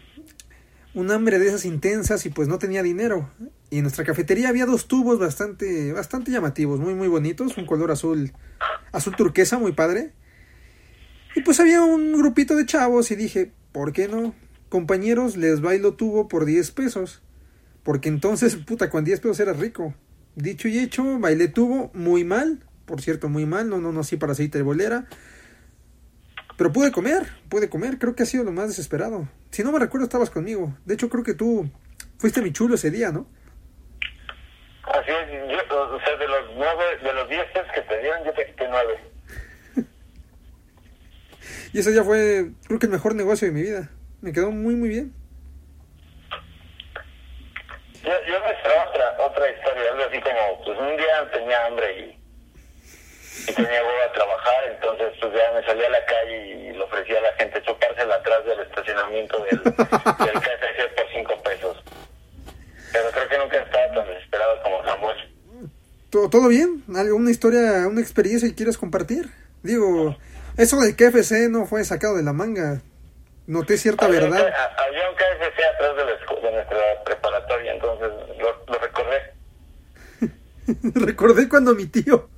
un 0.93 1.11
hambre 1.11 1.39
de 1.39 1.47
esas 1.47 1.65
intensas 1.65 2.25
y 2.25 2.29
pues 2.29 2.47
no 2.47 2.59
tenía 2.59 2.83
dinero. 2.83 3.31
Y 3.71 3.77
en 3.77 3.83
nuestra 3.83 4.05
cafetería 4.05 4.49
había 4.49 4.67
dos 4.67 4.87
tubos 4.87 5.17
bastante, 5.17 5.91
bastante 5.91 6.29
llamativos, 6.29 6.79
muy, 6.79 6.93
muy 6.93 7.07
bonitos, 7.07 7.57
un 7.57 7.65
color 7.65 7.89
azul, 7.89 8.31
azul 8.91 9.15
turquesa, 9.15 9.57
muy 9.57 9.71
padre. 9.71 10.13
Y 11.35 11.41
pues 11.41 11.59
había 11.59 11.81
un 11.81 12.13
grupito 12.13 12.55
de 12.55 12.65
chavos 12.65 13.11
y 13.11 13.15
dije, 13.15 13.51
¿por 13.71 13.91
qué 13.91 14.07
no? 14.07 14.35
Compañeros, 14.69 15.37
les 15.37 15.61
bailo 15.61 15.93
tubo 15.93 16.27
por 16.27 16.45
10 16.45 16.71
pesos. 16.71 17.21
Porque 17.83 18.09
entonces, 18.09 18.55
puta, 18.67 18.89
con 18.89 19.03
10 19.03 19.19
pesos 19.19 19.39
era 19.39 19.53
rico. 19.53 19.93
Dicho 20.35 20.67
y 20.67 20.79
hecho, 20.79 21.19
bailé 21.19 21.47
tubo 21.47 21.91
muy 21.93 22.23
mal. 22.23 22.59
Por 22.85 23.01
cierto, 23.01 23.29
muy 23.29 23.45
mal, 23.45 23.69
no, 23.69 23.79
no, 23.79 23.91
no 23.91 24.01
así 24.01 24.17
para 24.17 24.33
aceite 24.33 24.57
de 24.57 24.63
bolera. 24.63 25.05
Pero 26.57 26.71
pude 26.71 26.91
comer, 26.91 27.27
pude 27.49 27.69
comer, 27.69 27.97
creo 27.97 28.15
que 28.15 28.23
ha 28.23 28.27
sido 28.27 28.43
lo 28.43 28.51
más 28.51 28.67
desesperado. 28.67 29.27
Si 29.51 29.63
no 29.63 29.71
me 29.71 29.79
recuerdo, 29.79 30.05
estabas 30.05 30.29
conmigo. 30.29 30.77
De 30.85 30.93
hecho, 30.93 31.09
creo 31.09 31.23
que 31.23 31.33
tú 31.33 31.69
fuiste 32.19 32.41
mi 32.41 32.51
chulo 32.51 32.75
ese 32.75 32.91
día, 32.91 33.11
¿no? 33.11 33.27
Así 34.83 35.09
es, 35.09 35.51
yo, 35.51 35.75
o 35.79 35.99
sea, 35.99 36.15
de 36.17 36.27
los 36.27 36.55
nueve, 36.55 36.83
de 37.01 37.13
los 37.13 37.29
diez 37.29 37.45
pesos 37.53 37.69
que 37.73 37.81
te 37.81 37.99
dieron, 38.01 38.23
yo 38.25 38.33
te 38.33 38.45
quité 38.45 38.67
nueve. 38.69 39.12
Y 41.73 41.79
ese 41.79 41.91
día 41.91 42.03
fue, 42.03 42.51
creo 42.67 42.79
que 42.79 42.85
el 42.85 42.91
mejor 42.91 43.15
negocio 43.15 43.47
de 43.47 43.53
mi 43.53 43.61
vida. 43.61 43.89
Me 44.21 44.31
quedó 44.31 44.51
muy, 44.51 44.75
muy 44.75 44.89
bien. 44.89 45.13
Yo, 48.03 48.11
yo 48.27 48.39
me 48.39 48.51
esperaba 48.51 48.89
otra, 48.89 49.15
otra 49.25 49.49
historia, 49.49 49.91
algo 49.91 50.03
así 50.03 50.19
como, 50.21 50.63
pues 50.65 50.79
un 50.79 50.97
día 50.97 51.31
tenía 51.31 51.65
hambre 51.65 51.99
y, 51.99 52.23
y 53.49 53.53
tenía 53.53 53.81
huevo 53.81 54.03
a 54.09 54.13
trabajar, 54.13 54.63
entonces 54.71 55.13
pues 55.21 55.33
ya 55.33 55.51
me 55.53 55.65
salí 55.65 55.83
a 55.83 55.89
la 55.89 56.05
calle 56.05 56.47
y 56.47 56.73
le 56.73 56.83
ofrecía 56.83 57.19
a 57.19 57.21
la 57.21 57.33
gente 57.33 57.61
chupársela 57.63 58.15
atrás 58.15 58.45
del 58.45 58.59
estacionamiento 58.59 59.43
del, 59.45 59.63
del 59.63 60.41
KFC 60.41 60.95
por 60.95 61.07
cinco 61.13 61.43
pesos. 61.43 61.83
Pero 62.91 63.09
creo 63.11 63.29
que 63.29 63.37
nunca 63.37 63.57
estaba 63.57 63.93
tan 63.93 64.07
desesperado 64.07 64.63
como 64.63 64.83
Samuel. 64.83 65.17
¿Todo, 66.09 66.29
todo 66.29 66.47
bien? 66.49 66.83
¿Algo, 66.95 67.15
¿Una 67.15 67.31
historia, 67.31 67.87
una 67.87 68.01
experiencia 68.01 68.47
que 68.49 68.55
quieras 68.55 68.77
compartir? 68.77 69.29
Digo, 69.63 70.17
eso 70.57 70.79
del 70.79 70.95
KFC 70.95 71.49
no 71.49 71.65
fue 71.65 71.83
sacado 71.85 72.15
de 72.17 72.23
la 72.23 72.33
manga. 72.33 72.81
Noté 73.47 73.77
cierta 73.77 74.05
Había 74.05 74.21
verdad. 74.21 74.53
Había 74.87 75.09
un 75.09 75.15
KFC 75.15 75.63
atrás 75.75 75.95
de, 75.97 76.05
la 76.05 76.41
de 76.41 76.51
nuestra 76.55 77.03
preparatoria, 77.03 77.73
entonces 77.73 78.09
lo, 78.39 78.65
lo 78.73 78.79
recordé. 78.79 79.33
Recordé 80.95 81.49
cuando 81.49 81.75
mi 81.75 81.87
tío, 81.87 82.29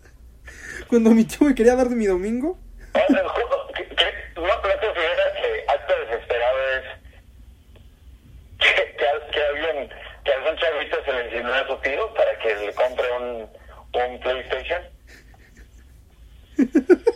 cuando 0.87 1.11
mi 1.11 1.25
tío 1.25 1.47
me 1.47 1.53
quería 1.53 1.75
dar 1.75 1.89
de 1.89 1.95
mi 1.95 2.07
domingo. 2.07 2.57
Ahora, 2.93 3.23
ju- 3.27 3.73
¿qué- 3.75 3.87
qué- 3.95 4.13
¿No 4.35 4.47
no 4.47 4.61
consideras 4.61 5.31
que 5.39 5.65
acto 5.71 5.93
desesperado 6.07 6.57
es 6.73 6.83
que, 8.57 8.95
que, 8.97 9.07
al- 9.07 9.29
que 9.29 9.41
alguien, 9.43 9.89
que 10.23 10.31
algún 10.33 10.57
chavito 10.57 10.97
se 11.05 11.13
le 11.13 11.25
insinuó 11.25 11.53
a 11.53 11.67
su 11.67 11.77
tío 11.81 12.13
para 12.15 12.39
que 12.39 12.55
le 12.55 12.73
compre 12.73 13.05
un, 13.11 13.49
un 13.93 14.19
PlayStation? 14.21 14.81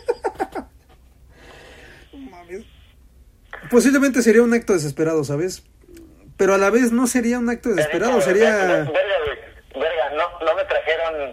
Posiblemente 3.70 4.22
sería 4.22 4.42
un 4.42 4.52
acto 4.52 4.72
desesperado, 4.72 5.22
¿sabes? 5.22 5.62
Pero 6.36 6.54
a 6.54 6.58
la 6.58 6.70
vez 6.70 6.90
no 6.90 7.06
sería 7.06 7.38
un 7.38 7.48
acto 7.48 7.68
desesperado, 7.68 8.20
sería... 8.20 8.56
Verga, 8.56 8.84
güey, 8.84 9.38
verga, 9.74 10.10
no, 10.16 10.44
no 10.44 10.56
me 10.56 10.64
trajeron, 10.64 11.30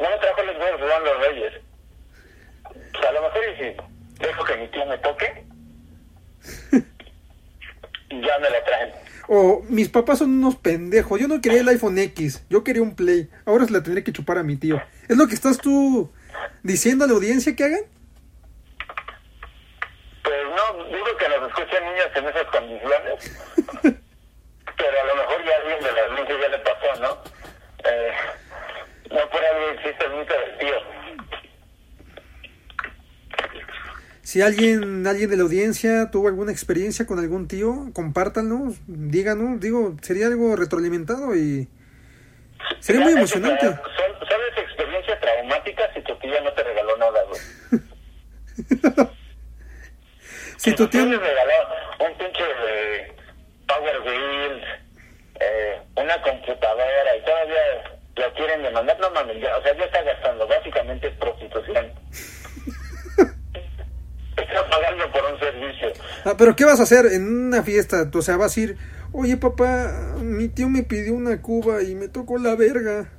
no 0.00 0.10
me 0.10 0.18
trajo 0.18 0.42
los 0.42 0.56
huevos 0.56 0.80
de 0.80 0.86
los 1.04 1.26
reyes. 1.26 1.52
O 2.96 3.00
sea, 3.00 3.10
a 3.10 3.12
lo 3.12 3.22
mejor 3.22 3.42
si 3.58 4.24
dejo 4.24 4.44
que 4.44 4.56
mi 4.56 4.68
tío 4.68 4.86
me 4.86 4.98
toque, 4.98 5.44
ya 8.10 8.38
me 8.38 8.50
la 8.50 8.64
traen. 8.64 8.92
O 9.28 9.62
mis 9.68 9.90
papás 9.90 10.18
son 10.18 10.30
unos 10.30 10.56
pendejos. 10.56 11.20
Yo 11.20 11.28
no 11.28 11.40
quería 11.40 11.60
el 11.60 11.68
iPhone 11.68 11.98
X, 11.98 12.44
yo 12.48 12.64
quería 12.64 12.82
un 12.82 12.96
Play. 12.96 13.28
Ahora 13.44 13.66
se 13.66 13.72
la 13.72 13.82
tendré 13.82 14.02
que 14.02 14.12
chupar 14.12 14.38
a 14.38 14.42
mi 14.42 14.56
tío. 14.56 14.80
¿Es 15.08 15.16
lo 15.16 15.28
que 15.28 15.34
estás 15.34 15.58
tú 15.58 16.10
diciendo 16.62 17.04
a 17.04 17.06
la 17.06 17.12
audiencia 17.12 17.54
que 17.54 17.64
hagan? 17.64 17.82
Pues 20.24 20.36
no, 20.56 20.84
digo 20.86 21.08
que 21.58 21.80
nos 21.80 21.82
escuchan 21.82 21.84
niños 21.84 22.08
en 22.14 22.28
esas 22.28 22.44
condiciones. 22.44 23.40
pero 24.76 25.00
a 25.02 25.06
lo 25.06 25.16
mejor 25.16 25.44
ya 25.44 25.56
alguien 25.56 25.80
de 25.82 25.92
la 25.92 26.06
audiencia 26.06 26.36
ya 26.40 26.48
le 26.48 26.58
pasó, 26.58 27.00
¿no? 27.00 27.18
Eh, 27.84 28.12
no 29.10 29.30
por 29.30 29.44
algo 29.44 29.68
existe 29.70 30.04
el 30.04 30.12
mito 30.12 30.34
del 30.34 30.58
tío. 30.58 30.74
Si 34.22 34.42
alguien, 34.42 35.06
alguien 35.06 35.30
de 35.30 35.36
la 35.36 35.42
audiencia 35.42 36.10
tuvo 36.10 36.28
alguna 36.28 36.52
experiencia 36.52 37.06
con 37.06 37.18
algún 37.18 37.48
tío, 37.48 37.90
compártanlo, 37.94 38.74
díganos, 38.86 39.58
digo, 39.58 39.96
sería 40.02 40.26
algo 40.26 40.54
retroalimentado 40.54 41.34
y 41.34 41.66
sería 42.80 43.00
muy 43.00 43.14
emocionante. 43.14 43.66
Son, 43.66 43.78
son 44.28 44.40
esa 44.52 44.60
experiencia 44.60 45.18
traumática 45.18 45.82
si 45.94 46.02
tu 46.02 46.14
tía 46.18 46.40
no 46.42 46.52
te 46.52 46.62
regaló 46.62 46.96
nada, 46.98 47.20
güey. 47.28 49.08
Si 50.58 50.74
tu 50.74 50.88
tío, 50.88 51.06
le 51.06 51.16
regaló 51.16 51.52
un 52.00 52.18
pinche 52.18 52.42
eh, 52.42 53.14
Power 53.68 54.00
Wheels, 54.00 54.64
eh, 55.38 55.80
una 55.96 56.20
computadora 56.20 57.16
y 57.16 57.24
todavía 57.24 57.98
lo 58.16 58.34
quieren 58.34 58.62
demandar, 58.64 58.98
no 58.98 59.08
mames, 59.12 59.40
ya, 59.40 59.56
o 59.56 59.62
sea, 59.62 59.76
ya 59.76 59.84
está 59.84 60.02
gastando, 60.02 60.48
básicamente 60.48 61.06
es 61.06 61.14
prostitución. 61.14 61.92
está 64.36 64.68
pagando 64.68 65.12
por 65.12 65.32
un 65.32 65.38
servicio. 65.38 65.92
Ah, 66.24 66.34
pero 66.36 66.56
¿qué 66.56 66.64
vas 66.64 66.80
a 66.80 66.82
hacer 66.82 67.06
en 67.06 67.46
una 67.46 67.62
fiesta? 67.62 68.10
O 68.12 68.22
sea, 68.22 68.36
vas 68.36 68.56
a 68.56 68.60
ir, 68.60 68.76
oye 69.12 69.36
papá, 69.36 70.16
mi 70.20 70.48
tío 70.48 70.68
me 70.68 70.82
pidió 70.82 71.14
una 71.14 71.40
cuba 71.40 71.84
y 71.84 71.94
me 71.94 72.08
tocó 72.08 72.36
la 72.36 72.56
verga. 72.56 73.12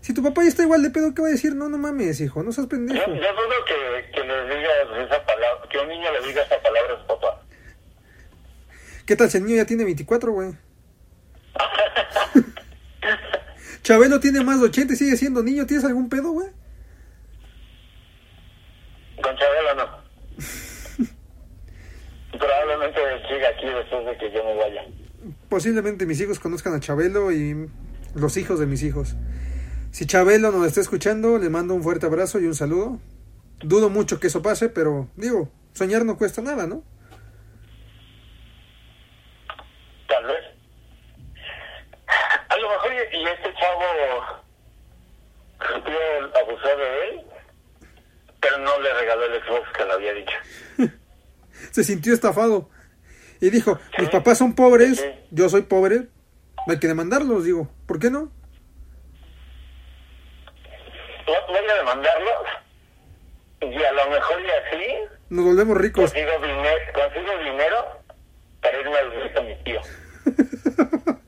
Si 0.00 0.14
tu 0.14 0.22
papá 0.22 0.42
ya 0.42 0.48
está 0.48 0.62
igual 0.62 0.82
de 0.82 0.90
pedo, 0.90 1.14
¿qué 1.14 1.22
va 1.22 1.28
a 1.28 1.32
decir? 1.32 1.54
No, 1.54 1.68
no 1.68 1.76
mames, 1.78 2.20
hijo, 2.20 2.42
no 2.42 2.52
seas 2.52 2.66
Yo, 2.66 2.70
pendejo. 2.70 3.06
yo 3.06 3.14
dudo 3.14 3.64
que, 3.66 4.10
que 4.12 4.20
le 4.24 4.42
digas 4.44 5.06
esa 5.06 5.24
palabra, 5.24 5.68
que 5.70 5.78
un 5.78 5.88
niño 5.88 6.10
le 6.12 6.26
diga 6.28 6.42
esa 6.42 6.60
palabra 6.62 6.94
a 6.94 7.00
su 7.00 7.06
papá. 7.06 7.42
¿Qué 9.04 9.16
tal 9.16 9.30
si 9.30 9.38
el 9.38 9.44
niño 9.44 9.56
ya 9.56 9.66
tiene 9.66 9.84
24, 9.84 10.32
güey? 10.32 10.52
Chabelo 13.82 14.20
tiene 14.20 14.42
más 14.44 14.60
de 14.60 14.66
80 14.66 14.92
y 14.92 14.96
sigue 14.96 15.16
siendo 15.16 15.42
niño. 15.42 15.66
¿Tienes 15.66 15.84
algún 15.84 16.08
pedo, 16.10 16.30
güey? 16.32 16.48
Con 19.22 19.34
Chabelo 19.36 19.74
no. 19.76 19.98
Probablemente 22.38 23.00
siga 23.28 23.48
aquí 23.48 23.66
después 23.66 24.04
de 24.06 24.16
que 24.18 24.30
yo 24.32 24.44
me 24.44 24.54
vaya. 24.56 24.82
Posiblemente 25.48 26.06
mis 26.06 26.20
hijos 26.20 26.38
conozcan 26.38 26.74
a 26.74 26.80
Chabelo 26.80 27.32
y 27.32 27.68
los 28.14 28.36
hijos 28.36 28.60
de 28.60 28.66
mis 28.66 28.82
hijos. 28.82 29.16
Si 29.98 30.06
Chabelo 30.06 30.52
nos 30.52 30.64
está 30.64 30.80
escuchando, 30.80 31.38
le 31.38 31.50
mando 31.50 31.74
un 31.74 31.82
fuerte 31.82 32.06
abrazo 32.06 32.38
y 32.38 32.44
un 32.44 32.54
saludo. 32.54 33.00
Dudo 33.58 33.90
mucho 33.90 34.20
que 34.20 34.28
eso 34.28 34.42
pase, 34.42 34.68
pero 34.68 35.08
digo, 35.16 35.50
soñar 35.72 36.04
no 36.04 36.16
cuesta 36.16 36.40
nada, 36.40 36.68
¿no? 36.68 36.84
Tal 40.06 40.24
vez. 40.24 40.38
A 42.06 42.56
lo 42.58 42.68
mejor 42.68 42.92
y, 42.92 43.16
y 43.16 43.24
este 43.24 43.52
chavo 43.58 43.82
tío 45.84 46.42
abusó 46.44 46.76
de 46.76 47.08
él, 47.08 47.20
pero 48.38 48.58
no 48.58 48.80
le 48.80 48.94
regaló 48.94 49.24
el 49.24 49.42
Xbox 49.42 49.68
que 49.76 49.84
le 49.84 49.92
había 49.94 50.14
dicho. 50.14 50.36
Se 51.72 51.82
sintió 51.82 52.14
estafado. 52.14 52.70
Y 53.40 53.50
dijo, 53.50 53.80
mis 53.98 54.10
papás 54.10 54.38
son 54.38 54.54
pobres, 54.54 55.04
yo 55.32 55.48
soy 55.48 55.62
pobre, 55.62 56.06
hay 56.68 56.78
que 56.78 56.86
demandarlos, 56.86 57.42
digo, 57.42 57.68
¿por 57.86 57.98
qué 57.98 58.12
no? 58.12 58.37
Vo- 61.28 61.46
Voy 61.48 61.70
a 61.70 61.74
demandarlo 61.76 62.30
y 63.60 63.82
a 63.82 63.92
lo 63.92 64.10
mejor 64.10 64.40
y 64.40 64.50
así 64.50 64.84
Nos 65.30 65.44
volvemos 65.44 65.76
ricos. 65.76 66.10
consigo, 66.10 66.30
diner- 66.40 66.92
consigo 66.94 67.38
dinero 67.44 67.76
para 68.62 68.80
irme 68.80 68.96
a 68.96 69.34
con 69.34 69.46
mi 69.46 69.54
tío. 69.64 69.80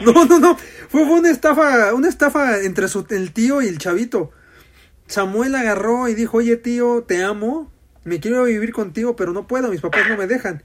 No, 0.00 0.24
no, 0.24 0.38
no. 0.38 0.56
Fue, 0.56 1.04
fue 1.06 1.18
una 1.20 1.30
estafa, 1.30 1.92
una 1.94 2.08
estafa 2.08 2.60
entre 2.60 2.88
su, 2.88 3.06
el 3.10 3.32
tío 3.32 3.62
y 3.62 3.68
el 3.68 3.78
chavito. 3.78 4.30
Samuel 5.06 5.54
agarró 5.54 6.08
y 6.08 6.14
dijo, 6.14 6.38
oye 6.38 6.56
tío, 6.56 7.04
te 7.06 7.22
amo, 7.22 7.70
me 8.04 8.20
quiero 8.20 8.44
vivir 8.44 8.72
contigo, 8.72 9.16
pero 9.16 9.32
no 9.32 9.46
puedo, 9.46 9.68
mis 9.68 9.80
papás 9.80 10.08
no 10.08 10.16
me 10.16 10.26
dejan. 10.26 10.62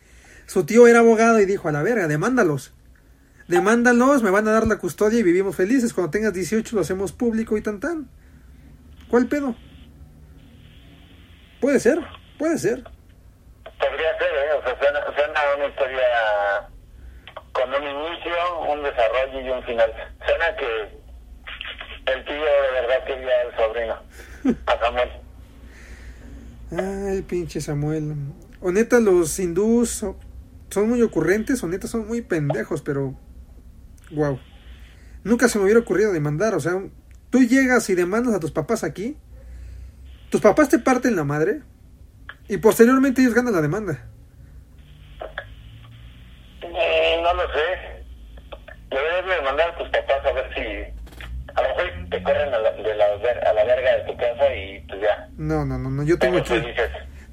Su 0.47 0.65
tío 0.65 0.87
era 0.87 0.99
abogado 0.99 1.39
y 1.39 1.45
dijo, 1.45 1.67
a 1.69 1.71
la 1.71 1.83
verga, 1.83 2.07
demándalos. 2.07 2.73
Demándalos, 3.47 4.23
me 4.23 4.31
van 4.31 4.47
a 4.47 4.51
dar 4.51 4.67
la 4.67 4.77
custodia 4.77 5.19
y 5.19 5.23
vivimos 5.23 5.55
felices. 5.55 5.93
Cuando 5.93 6.11
tengas 6.11 6.33
18 6.33 6.75
lo 6.75 6.81
hacemos 6.81 7.11
público 7.11 7.57
y 7.57 7.61
tan 7.61 7.79
tan. 7.79 8.09
¿Cuál 9.11 9.27
pedo? 9.27 9.53
Puede 11.59 11.79
ser, 11.79 11.99
puede 12.39 12.57
ser. 12.57 12.81
Podría 13.63 14.17
ser, 14.17 14.31
¿eh? 14.33 14.53
O 14.57 14.63
sea, 14.63 14.77
suena, 14.79 14.99
suena 15.15 15.39
una 15.57 15.67
historia 15.67 16.01
con 17.51 17.69
un 17.69 17.83
inicio, 17.83 18.59
un 18.71 18.83
desarrollo 18.83 19.41
y 19.41 19.49
un 19.49 19.63
final. 19.63 19.91
Suena 20.25 20.55
que 20.55 22.13
el 22.13 22.25
tío 22.25 22.35
de 22.35 22.81
verdad 22.81 23.05
quería 23.05 23.29
al 23.45 23.55
sobrino, 23.57 24.57
a 24.65 24.79
Samuel. 24.79 25.09
Ay, 27.11 27.21
pinche 27.23 27.59
Samuel. 27.61 28.15
O 28.61 28.71
neta, 28.71 28.99
los 29.01 29.37
hindús 29.37 29.89
son- 29.89 30.17
son 30.69 30.87
muy 30.89 31.01
ocurrentes, 31.01 31.61
o 31.63 31.67
neta 31.67 31.87
son 31.87 32.07
muy 32.07 32.21
pendejos, 32.21 32.81
pero. 32.81 33.13
Wow. 34.11 34.39
Nunca 35.25 35.49
se 35.49 35.57
me 35.59 35.65
hubiera 35.65 35.81
ocurrido 35.81 36.11
demandar. 36.13 36.55
O 36.55 36.59
sea, 36.61 36.81
tú 37.31 37.39
llegas 37.39 37.89
y 37.89 37.95
demandas 37.95 38.35
a 38.35 38.39
tus 38.39 38.51
papás 38.51 38.83
aquí. 38.83 39.17
Tus 40.29 40.41
papás 40.41 40.69
te 40.69 40.77
parten 40.77 41.15
la 41.15 41.23
madre. 41.23 41.61
Y 42.47 42.57
posteriormente 42.57 43.21
ellos 43.21 43.33
ganan 43.33 43.53
la 43.53 43.61
demanda. 43.61 44.07
Mm, 46.61 47.23
no 47.23 47.33
lo 47.33 47.43
sé. 47.53 48.05
Deberías 48.89 49.25
de 49.25 49.41
mandar 49.43 49.69
a 49.69 49.77
tus 49.77 49.89
papás 49.89 50.25
a 50.25 50.31
ver 50.33 50.53
si... 50.53 51.01
A 51.55 51.61
lo 51.61 51.67
mejor 51.69 52.09
te 52.09 52.23
corren 52.23 52.53
a 52.53 52.59
la, 52.59 52.71
de 52.71 52.95
la, 52.95 53.05
a 53.05 53.53
la 53.53 53.63
verga 53.65 53.97
de 53.97 54.03
tu 54.03 54.17
casa 54.17 54.55
y 54.55 54.79
pues 54.87 55.01
ya. 55.01 55.29
No, 55.37 55.65
no, 55.65 55.77
no, 55.77 55.89
no. 55.89 56.03
Yo 56.03 56.17
tengo 56.17 56.37
aquí. 56.37 56.53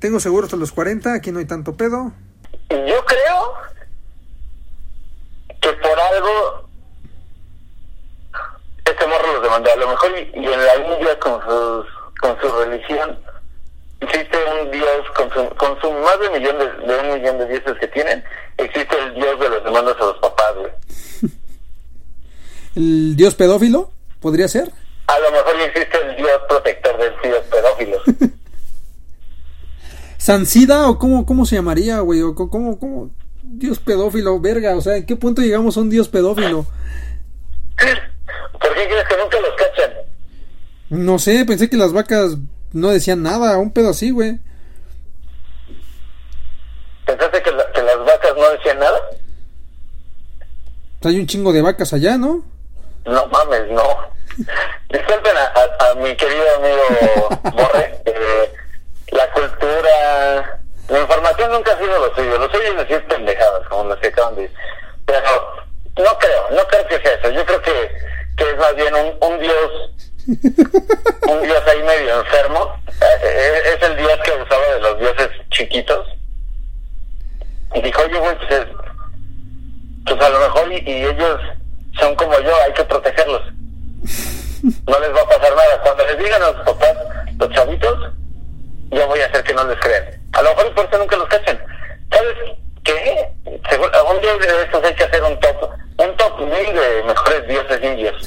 Tengo 0.01 0.19
seguro 0.19 0.45
hasta 0.45 0.57
los 0.57 0.73
40. 0.73 1.15
Aquí 1.15 1.31
no 1.31 1.39
hay 1.39 1.45
tanto 1.45 1.77
pedo. 1.77 2.13
Yo 2.71 3.05
creo 3.05 3.55
que 5.61 5.73
por 5.73 6.01
algo 6.01 6.68
este 8.91 9.07
morro 9.07 9.33
los 9.35 9.43
demandó. 9.43 9.73
A 9.73 9.77
lo 9.77 9.89
mejor 9.89 10.11
y, 10.19 10.41
y 10.41 10.47
en 10.47 10.65
la 10.65 10.77
India 10.77 11.19
con 11.19 11.41
sus, 11.43 11.87
con 12.21 12.41
su 12.41 12.49
religión 12.65 13.19
existe 14.01 14.39
un 14.63 14.71
dios 14.71 15.07
con 15.17 15.31
su, 15.31 15.57
con 15.57 15.81
su 15.81 15.93
más 15.93 16.21
de, 16.21 16.39
millón 16.39 16.59
de, 16.59 16.87
de 16.87 17.01
un 17.01 17.21
millón 17.21 17.39
de 17.39 17.47
dioses 17.47 17.75
que 17.81 17.89
tienen. 17.89 18.23
Existe 18.57 18.97
el 18.99 19.15
dios 19.15 19.39
de 19.41 19.49
los 19.49 19.65
demandas 19.65 19.97
a 19.97 20.05
los 20.05 20.19
papás, 20.19 20.55
güey. 20.57 20.73
¿El 22.77 23.17
dios 23.17 23.35
pedófilo? 23.35 23.91
¿Podría 24.21 24.49
ser? 24.49 24.71
A 25.07 25.19
lo 25.19 25.31
mejor 25.31 25.61
existe 25.61 25.99
el 26.07 26.17
dios 26.17 26.41
protector 26.49 26.99
de 26.99 27.11
tíos 27.23 27.45
pedófilos. 27.51 28.03
¿Sansida 30.19 30.89
o 30.89 30.99
cómo, 30.99 31.25
cómo 31.25 31.47
se 31.47 31.57
llamaría, 31.57 32.01
güey? 32.01 32.21
¿O 32.23 32.35
cómo, 32.35 32.79
cómo? 32.79 33.11
Dios 33.43 33.79
pedófilo, 33.79 34.39
verga. 34.41 34.77
O 34.77 34.81
sea, 34.81 34.97
¿en 34.97 35.07
qué 35.07 35.17
punto 35.17 35.41
llegamos 35.41 35.77
a 35.77 35.81
un 35.81 35.91
dios 35.91 36.09
pedófilo? 36.09 36.67
¿Por 37.77 38.75
qué 38.75 38.89
crees 38.89 39.09
que 39.09 39.17
nunca 39.17 39.41
los 39.41 39.55
cachan? 39.57 39.93
No 40.99 41.19
sé, 41.21 41.45
pensé 41.47 41.71
que 41.71 41.77
las 41.77 41.93
vacas 41.93 42.37
no 42.73 42.89
decían 42.89 43.23
nada, 43.23 43.57
un 43.59 43.73
pedo 43.73 43.91
así, 43.91 44.11
güey. 44.11 44.39
¿Pensaste 47.07 47.41
que, 47.43 47.53
la- 47.53 47.71
que 47.73 47.83
las 47.83 47.99
vacas 48.05 48.33
no 48.37 48.51
decían 48.51 48.79
nada? 48.81 49.01
Hay 51.05 51.19
un 51.21 51.27
chingo 51.27 51.53
de 51.53 51.63
vacas 51.63 51.93
allá, 51.93 52.19
¿no? 52.19 52.45
No 53.07 53.27
mames, 53.29 53.71
no. 53.71 53.83
Disculpen 54.91 55.37
a, 55.37 55.45
a- 55.45 55.91
a 55.91 55.95
mi 55.95 56.17
querido 56.17 56.45
amigo 56.57 57.29
Borre. 57.57 58.01
eh, 58.05 58.53
la 59.13 59.31
cultura, 59.33 60.61
la 60.89 61.01
información 61.01 61.53
nunca 61.53 61.73
ha 61.73 61.79
sido 61.79 61.99
lo 62.07 62.15
suyo. 62.15 62.39
Lo 62.39 62.51
suyo 62.51 62.65
es 62.73 62.89
decir 62.89 63.07
pendejadas, 63.07 63.69
como 63.69 63.85
las 63.89 63.99
que 64.01 64.09
acaban 64.09 64.35
de 64.35 64.43
decir. 64.43 64.57
Pero 65.07 65.23
no 65.97 66.19
creo, 66.19 66.51
no 66.51 66.67
creo 66.67 66.87
que 66.89 67.01
sea 67.01 67.15
eso. 67.15 67.31
Yo 67.31 67.47
creo 67.47 67.63
que, 67.63 67.73
que 68.37 68.51
es 68.51 68.57
más 68.59 68.75
bien 68.75 68.93
un, 68.95 69.33
un 69.33 69.39
dios, 69.41 69.93
un 70.29 71.43
dios 71.43 71.63
ahí 71.67 71.83
medio 71.83 72.21
enfermo. 72.21 72.75
Eh, 73.01 73.05
eh, 73.23 73.61
es 73.77 73.89
el 73.89 73.97
dios 73.97 74.19
que 74.25 74.33
abusaba 74.33 74.67
de 74.75 74.81
los 74.81 74.99
dioses 74.99 75.31
chiquitos. 75.51 76.07
Y 77.75 77.81
dijo, 77.83 78.03
oye, 78.03 78.19
güey, 78.19 78.37
pues, 78.39 78.51
es- 78.51 78.67
pues 80.07 80.21
a 80.23 80.29
lo 80.31 80.41
mejor 80.41 80.73
y, 80.73 81.05
ellos 81.05 81.41
son 81.99 82.15
como 82.17 82.39
yo, 82.41 82.55
hay 82.65 82.73
que 82.73 82.85
protegerlos. 82.85 83.43
No 84.87 84.99
les 85.01 85.15
va 85.15 85.21
a 85.23 85.29
pasar 85.29 85.55
nada. 85.55 85.81
Cuando 85.83 86.05
les 86.07 86.19
digan 86.19 86.43
a 86.43 86.51
los 86.51 86.65
papás, 86.65 86.95
los 87.39 87.51
chavitos, 87.51 88.13
yo 88.91 89.07
voy 89.07 89.21
a 89.21 89.27
hacer 89.27 89.45
que 89.45 89.55
no 89.55 89.65
les 89.65 89.79
crean. 89.81 90.05
A 90.33 90.43
lo 90.43 90.51
mejor 90.51 90.67
y 90.67 90.71
por 90.71 90.85
eso 90.87 90.99
nunca 90.99 91.17
los 91.17 91.29
cachan. 91.29 91.59
¿Sabes 92.11 92.35
qué? 92.85 93.29
seguro, 93.71 93.91
algún 93.95 94.21
día 94.21 94.35
de 94.37 94.63
estos 94.63 94.83
hay 94.85 94.95
que 94.95 95.05
hacer 95.05 95.23
un 95.23 95.39
top, 95.41 95.71
un 95.99 96.17
top 96.17 96.41
mil 96.41 96.75
de 96.75 97.03
mejores 97.07 97.47
dioses 97.49 97.85
indios. 97.85 98.18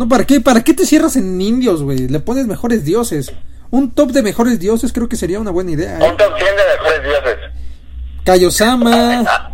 No, 0.00 0.08
¿para 0.08 0.24
qué? 0.24 0.40
¿Para 0.40 0.64
qué 0.64 0.72
te 0.72 0.86
cierras 0.86 1.16
en 1.16 1.38
indios, 1.38 1.82
güey? 1.82 2.08
Le 2.08 2.20
pones 2.20 2.46
mejores 2.46 2.86
dioses. 2.86 3.34
Un 3.70 3.94
top 3.94 4.12
de 4.12 4.22
mejores 4.22 4.58
dioses 4.58 4.94
creo 4.94 5.10
que 5.10 5.16
sería 5.16 5.38
una 5.38 5.50
buena 5.50 5.72
idea. 5.72 5.98
¿eh? 5.98 6.08
Un 6.10 6.16
top 6.16 6.38
100 6.38 6.56
de 6.56 6.62
mejores 6.64 7.02
dioses. 7.02 7.36
Kaiosama. 8.24 9.24
Ah, 9.28 9.52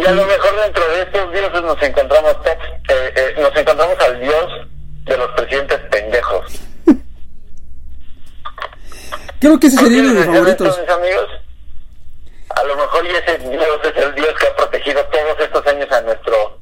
y 0.00 0.06
a 0.06 0.12
lo 0.12 0.24
mejor 0.24 0.54
dentro 0.62 0.88
de 0.88 1.02
estos 1.02 1.32
dioses 1.32 1.62
nos 1.62 1.82
encontramos 1.82 2.32
top, 2.44 2.58
eh, 2.90 3.12
eh, 3.16 3.34
nos 3.42 3.56
encontramos 3.56 3.96
al 3.98 4.20
dios 4.20 4.46
de 5.04 5.16
los 5.16 5.30
presidentes 5.32 5.80
pendejos. 5.90 6.46
Creo 9.40 9.58
que 9.58 9.66
ese 9.66 9.78
¿Por 9.78 9.88
qué 9.88 9.94
sería 9.94 10.10
uno 10.12 10.20
de 10.20 10.26
mis 10.26 10.26
favoritos. 10.26 10.78
mis 10.80 10.90
amigos? 10.90 11.26
A 12.50 12.62
lo 12.62 12.76
mejor 12.76 13.04
y 13.04 13.10
ese 13.16 13.38
dios 13.50 13.80
es 13.82 14.04
el 14.04 14.14
dios 14.14 14.32
que 14.38 14.46
ha 14.46 14.54
protegido 14.54 15.04
todos 15.06 15.40
estos 15.40 15.66
años 15.66 15.90
a 15.90 16.00
nuestro 16.02 16.60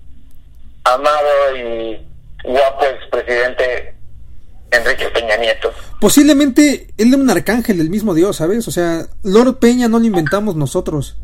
amado 0.84 1.54
y 1.54 2.00
guapo 2.44 2.86
expresidente 3.16 3.94
Enrique 4.70 5.08
Peña 5.11 5.37
Nieto. 5.37 5.73
Posiblemente 6.00 6.88
él 6.96 7.08
era 7.08 7.16
un 7.16 7.30
arcángel 7.30 7.78
del 7.78 7.90
mismo 7.90 8.14
Dios, 8.14 8.37
¿sabes? 8.37 8.66
O 8.68 8.70
sea, 8.70 9.06
Lord 9.23 9.58
Peña 9.58 9.88
no 9.88 9.99
lo 9.99 10.04
inventamos 10.04 10.56
nosotros. 10.56 11.16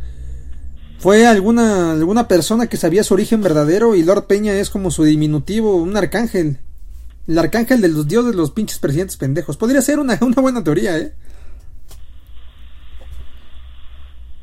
Fue 0.98 1.26
alguna, 1.26 1.92
alguna 1.92 2.28
persona 2.28 2.68
que 2.68 2.76
sabía 2.76 3.02
su 3.02 3.14
origen 3.14 3.42
verdadero 3.42 3.94
y 3.96 4.04
Lord 4.04 4.26
Peña 4.26 4.54
es 4.54 4.70
como 4.70 4.90
su 4.90 5.04
diminutivo, 5.04 5.76
un 5.76 5.96
arcángel. 5.96 6.58
El 7.26 7.38
arcángel 7.38 7.80
de 7.80 7.88
los 7.88 8.06
dioses 8.08 8.32
de 8.32 8.36
los 8.36 8.52
pinches 8.52 8.78
presidentes 8.78 9.16
pendejos. 9.16 9.56
Podría 9.56 9.82
ser 9.82 9.98
una, 9.98 10.18
una 10.20 10.40
buena 10.40 10.62
teoría, 10.62 10.96
¿eh? 10.96 11.12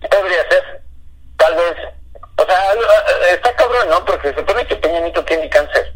Podría 0.01 0.49
ser. 0.49 0.83
Tal 1.37 1.55
vez. 1.55 1.75
O 2.37 2.45
sea, 2.45 3.33
está 3.33 3.55
cabrón, 3.55 3.89
¿no? 3.89 4.05
Porque 4.05 4.29
se 4.29 4.35
supone 4.39 4.65
que 4.65 4.75
Peña 4.75 5.01
Nieto 5.01 5.23
tiene 5.25 5.49
cáncer. 5.49 5.88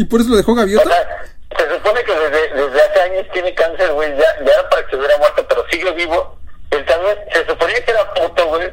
Y 0.00 0.04
por 0.06 0.22
eso 0.22 0.30
lo 0.30 0.36
dejó 0.36 0.52
O 0.52 0.54
gaviota. 0.54 0.88
sea, 0.88 1.58
se 1.58 1.74
supone 1.76 2.02
que 2.04 2.12
desde, 2.12 2.54
desde 2.54 2.80
hace 2.80 3.00
años 3.02 3.26
tiene 3.34 3.54
cáncer, 3.54 3.92
güey. 3.92 4.08
Ya, 4.12 4.24
ya 4.46 4.50
era 4.52 4.70
para 4.70 4.82
que 4.84 4.90
se 4.92 4.96
hubiera 4.96 5.18
muerto, 5.18 5.46
pero 5.46 5.62
sigue 5.70 5.92
vivo. 5.92 6.38
Él 6.70 6.86
también 6.86 7.16
se 7.34 7.46
suponía 7.46 7.84
que 7.84 7.90
era 7.90 8.14
puto, 8.14 8.48
güey. 8.48 8.70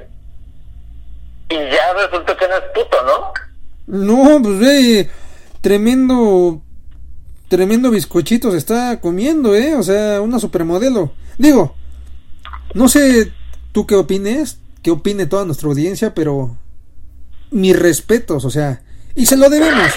Y 1.50 1.56
ya 1.70 1.94
resultó 1.96 2.38
que 2.38 2.48
no 2.48 2.56
es 2.56 2.64
puto, 2.74 2.98
¿no? 3.04 3.34
No, 3.88 4.42
pues 4.42 4.60
ve, 4.60 5.10
tremendo, 5.60 6.62
tremendo 7.50 7.92
bizcochito 7.92 8.52
se 8.52 8.58
está 8.58 9.02
comiendo, 9.02 9.54
¿eh? 9.54 9.76
O 9.76 9.84
sea, 9.84 10.22
una 10.22 10.40
supermodelo. 10.40 11.12
Digo, 11.38 11.76
no 12.74 12.88
sé 12.88 13.34
tú 13.74 13.86
qué 13.86 13.96
opines, 13.96 14.60
qué 14.82 14.92
opine 14.92 15.26
toda 15.26 15.44
nuestra 15.44 15.68
audiencia, 15.68 16.14
pero 16.14 16.56
mis 17.52 17.78
respetos, 17.78 18.46
o 18.46 18.50
sea, 18.50 18.82
y 19.14 19.26
se 19.26 19.36
lo 19.36 19.50
debemos. 19.50 19.92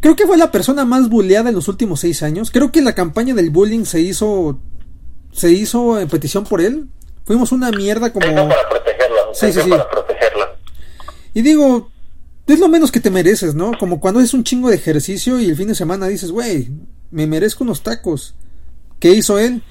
Creo 0.00 0.14
que 0.14 0.26
fue 0.26 0.36
la 0.36 0.52
persona 0.52 0.84
más 0.84 1.08
bulleada 1.08 1.48
en 1.48 1.54
los 1.54 1.68
últimos 1.68 2.00
seis 2.00 2.22
años. 2.22 2.50
Creo 2.50 2.70
que 2.70 2.82
la 2.82 2.94
campaña 2.94 3.34
del 3.34 3.50
bullying 3.50 3.84
se 3.84 4.00
hizo, 4.00 4.60
se 5.32 5.50
hizo 5.50 5.98
en 6.00 6.08
petición 6.08 6.44
por 6.44 6.60
él. 6.60 6.88
Fuimos 7.24 7.52
una 7.52 7.70
mierda 7.70 8.12
como... 8.12 8.26
Para 8.26 8.68
protegerlo. 8.68 9.34
Sí, 9.34 9.52
Se 9.52 9.62
sí, 9.62 9.70
para 9.70 9.90
protegerlo. 9.90 10.44
Y 11.34 11.42
digo, 11.42 11.90
es 12.46 12.60
lo 12.60 12.68
menos 12.68 12.90
que 12.90 13.00
te 13.00 13.10
mereces, 13.10 13.54
¿no? 13.54 13.72
Como 13.78 14.00
cuando 14.00 14.20
es 14.20 14.32
un 14.32 14.44
chingo 14.44 14.70
de 14.70 14.76
ejercicio 14.76 15.38
y 15.38 15.46
el 15.46 15.56
fin 15.56 15.68
de 15.68 15.74
semana 15.74 16.06
dices, 16.06 16.30
güey, 16.30 16.70
me 17.10 17.26
merezco 17.26 17.64
unos 17.64 17.82
tacos. 17.82 18.34
¿Qué 19.00 19.12
hizo 19.12 19.38
él? 19.38 19.62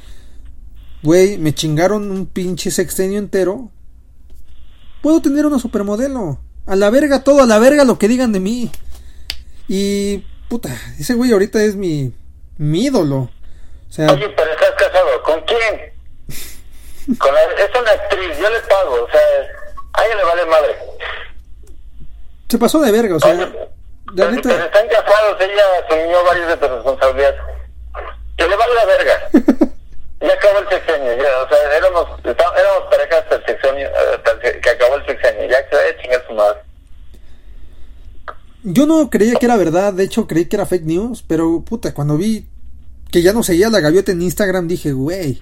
Güey, 1.03 1.37
me 1.37 1.55
chingaron 1.55 2.11
un 2.11 2.25
pinche 2.25 2.69
sextenio 2.69 3.17
entero. 3.17 3.71
Puedo 5.01 5.21
tener 5.21 5.45
una 5.45 5.57
supermodelo. 5.57 6.39
A 6.65 6.75
la 6.75 6.89
verga 6.89 7.23
todo, 7.23 7.41
a 7.41 7.45
la 7.45 7.59
verga 7.59 7.83
lo 7.85 7.97
que 7.97 8.07
digan 8.07 8.31
de 8.31 8.41
mí. 8.41 8.71
Y, 9.67 10.19
puta, 10.49 10.69
ese 10.99 11.13
güey 11.13 11.31
ahorita 11.31 11.61
es 11.63 11.75
mi, 11.75 12.13
mi 12.57 12.85
ídolo. 12.85 13.29
O 13.89 13.91
sea, 13.91 14.11
Oye, 14.11 14.29
pero 14.29 14.51
estás 14.51 14.71
casado. 14.77 15.23
¿Con 15.23 15.41
quién? 15.41 15.93
Con 17.17 17.33
la- 17.33 17.43
es 17.43 17.69
una 17.79 17.91
actriz. 17.91 18.37
Yo 18.39 18.49
le 18.49 18.59
pago. 18.61 19.03
O 19.03 19.09
sea, 19.11 19.21
a 19.93 20.05
ella 20.05 20.15
le 20.15 20.23
vale 20.23 20.45
madre. 20.45 20.75
se 22.49 22.57
pasó 22.57 22.79
de 22.81 22.91
verga, 22.91 23.15
o 23.15 23.19
sea, 23.19 23.31
Oye, 23.33 23.47
pero, 24.15 24.31
neta- 24.31 24.49
pero 24.49 24.65
están 24.65 24.87
casados. 24.87 25.37
Ella 25.41 25.63
asumió 25.85 26.23
varios 26.25 26.47
de 26.47 26.57
tus 26.57 26.69
responsabilidades. 26.69 27.41
Que 28.37 28.47
le 28.47 28.55
vale 28.55 28.73
la 28.75 28.85
verga. 28.85 29.29
Ya 30.19 30.33
acabó 30.33 30.57
el 30.57 30.67
sexenio, 30.69 31.15
ya, 31.15 31.43
o 31.43 31.47
sea, 31.47 31.77
éramos, 31.77 32.07
éramos 32.23 32.83
pareja 32.89 33.19
hasta 33.19 33.35
el 33.35 33.45
sexenio, 33.45 33.87
hasta 34.15 34.31
el 34.31 34.41
se- 34.41 34.59
que 34.61 34.69
acabó 34.71 34.95
el 34.95 35.05
sexenio, 35.05 35.45
ya 35.47 35.63
que 35.63 35.69
se 35.69 35.75
vaya 35.75 35.89
a 35.95 36.01
chingar 36.01 36.25
su 36.27 36.33
madre. 36.33 36.59
Yo 38.69 38.85
no 38.85 39.09
creía 39.09 39.35
que 39.35 39.45
era 39.45 39.55
verdad, 39.55 39.93
de 39.93 40.03
hecho 40.03 40.27
creí 40.27 40.45
que 40.45 40.57
era 40.57 40.65
fake 40.65 40.83
news, 40.83 41.23
pero 41.25 41.61
puta, 41.61 41.93
cuando 41.93 42.17
vi 42.17 42.45
que 43.11 43.21
ya 43.21 43.31
no 43.31 43.41
seguía 43.41 43.69
la 43.69 43.79
gaviota 43.79 44.11
en 44.11 44.21
Instagram 44.21 44.67
dije, 44.67 44.91
güey, 44.91 45.41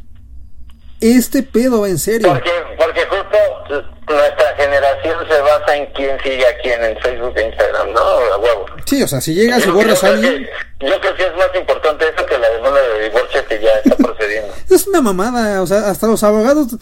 este 1.01 1.41
pedo 1.41 1.81
va 1.81 1.89
en 1.89 1.97
serio. 1.97 2.27
Porque, 2.27 2.51
porque 2.77 3.01
justo 3.05 3.81
nuestra 4.07 4.55
generación 4.57 5.17
se 5.27 5.41
basa 5.41 5.75
en 5.75 5.85
quién 5.93 6.17
sigue 6.23 6.45
a 6.45 6.57
quién 6.61 6.83
en 6.83 6.97
Facebook 6.99 7.33
e 7.35 7.47
Instagram, 7.47 7.93
¿no? 7.93 7.99
A 7.99 8.37
huevo. 8.37 8.65
Sí, 8.85 9.01
o 9.01 9.07
sea, 9.07 9.19
si 9.19 9.33
llegas 9.33 9.65
y 9.65 9.69
borras 9.71 10.03
a 10.03 10.07
que- 10.09 10.13
alguien, 10.13 10.47
Yo 10.81 11.01
creo 11.01 11.15
que 11.15 11.23
es 11.23 11.35
más 11.35 11.49
importante 11.59 12.05
eso 12.15 12.25
que 12.27 12.37
la 12.37 12.49
demanda 12.49 12.79
de 12.79 13.09
divorcio 13.09 13.45
que 13.47 13.59
ya 13.59 13.71
está 13.83 13.95
procediendo. 13.97 14.53
es 14.69 14.87
una 14.87 15.01
mamada, 15.01 15.63
o 15.63 15.67
sea, 15.67 15.89
hasta 15.89 16.05
los 16.05 16.23
abogados, 16.23 16.77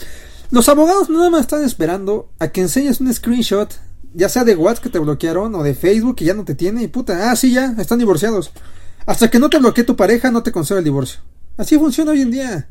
los 0.52 0.68
abogados 0.68 1.10
nada 1.10 1.30
más 1.30 1.42
están 1.42 1.64
esperando 1.64 2.28
a 2.40 2.50
que 2.50 2.60
enseñes 2.62 3.00
un 3.00 3.14
screenshot, 3.14 3.70
ya 4.14 4.30
sea 4.30 4.44
de 4.44 4.56
WhatsApp 4.56 4.84
que 4.84 4.90
te 4.90 5.00
bloquearon 5.00 5.56
o 5.56 5.64
de 5.64 5.74
Facebook 5.74 6.18
que 6.18 6.26
ya 6.26 6.34
no 6.34 6.46
te 6.46 6.56
tiene 6.56 6.84
y 6.84 6.88
puta, 6.88 7.32
ah, 7.32 7.36
sí, 7.36 7.54
ya, 7.54 7.74
están 7.80 8.00
divorciados. 8.00 8.52
Hasta 9.06 9.30
que 9.30 9.40
no 9.40 9.50
te 9.50 9.58
bloquee 9.60 9.84
tu 9.84 9.96
pareja, 9.96 10.32
no 10.32 10.44
te 10.44 10.52
concede 10.52 10.80
el 10.80 10.84
divorcio. 10.84 11.22
Así 11.58 11.78
funciona 11.78 12.12
hoy 12.12 12.22
en 12.22 12.32
día. 12.32 12.68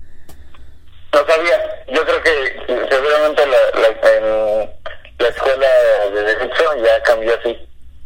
No 1.13 1.19
sabía, 1.27 1.59
yo 1.93 2.05
creo 2.05 2.23
que 2.23 2.87
seguramente 2.91 3.43
la, 3.47 3.81
la, 3.81 3.89
en 4.17 4.71
la 5.19 5.29
escuela 5.29 5.67
de 6.15 6.23
derecho 6.23 6.65
ya 6.83 7.03
cambió 7.03 7.35
así. 7.39 7.57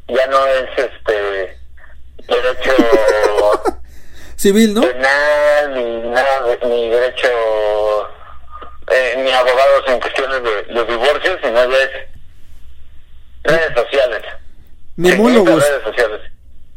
Ya 0.08 0.26
no 0.26 0.44
es 0.46 0.68
este 0.76 1.58
derecho 2.28 2.72
Civil, 4.36 4.74
¿no? 4.74 4.82
penal 4.82 5.74
ni 5.74 6.10
nada, 6.10 6.58
ni 6.64 6.90
derecho 6.90 7.28
eh, 8.90 9.14
ni 9.24 9.30
abogados 9.30 9.84
en 9.88 10.00
cuestiones 10.00 10.42
de, 10.42 10.74
de 10.74 10.84
divorcio, 10.84 11.38
sino 11.42 11.70
ya 11.70 11.82
es 11.82 12.15
redes 13.46 13.74
sociales. 13.74 14.22
Memólogos. 14.96 15.62
redes 15.62 15.82
sociales. 15.82 16.20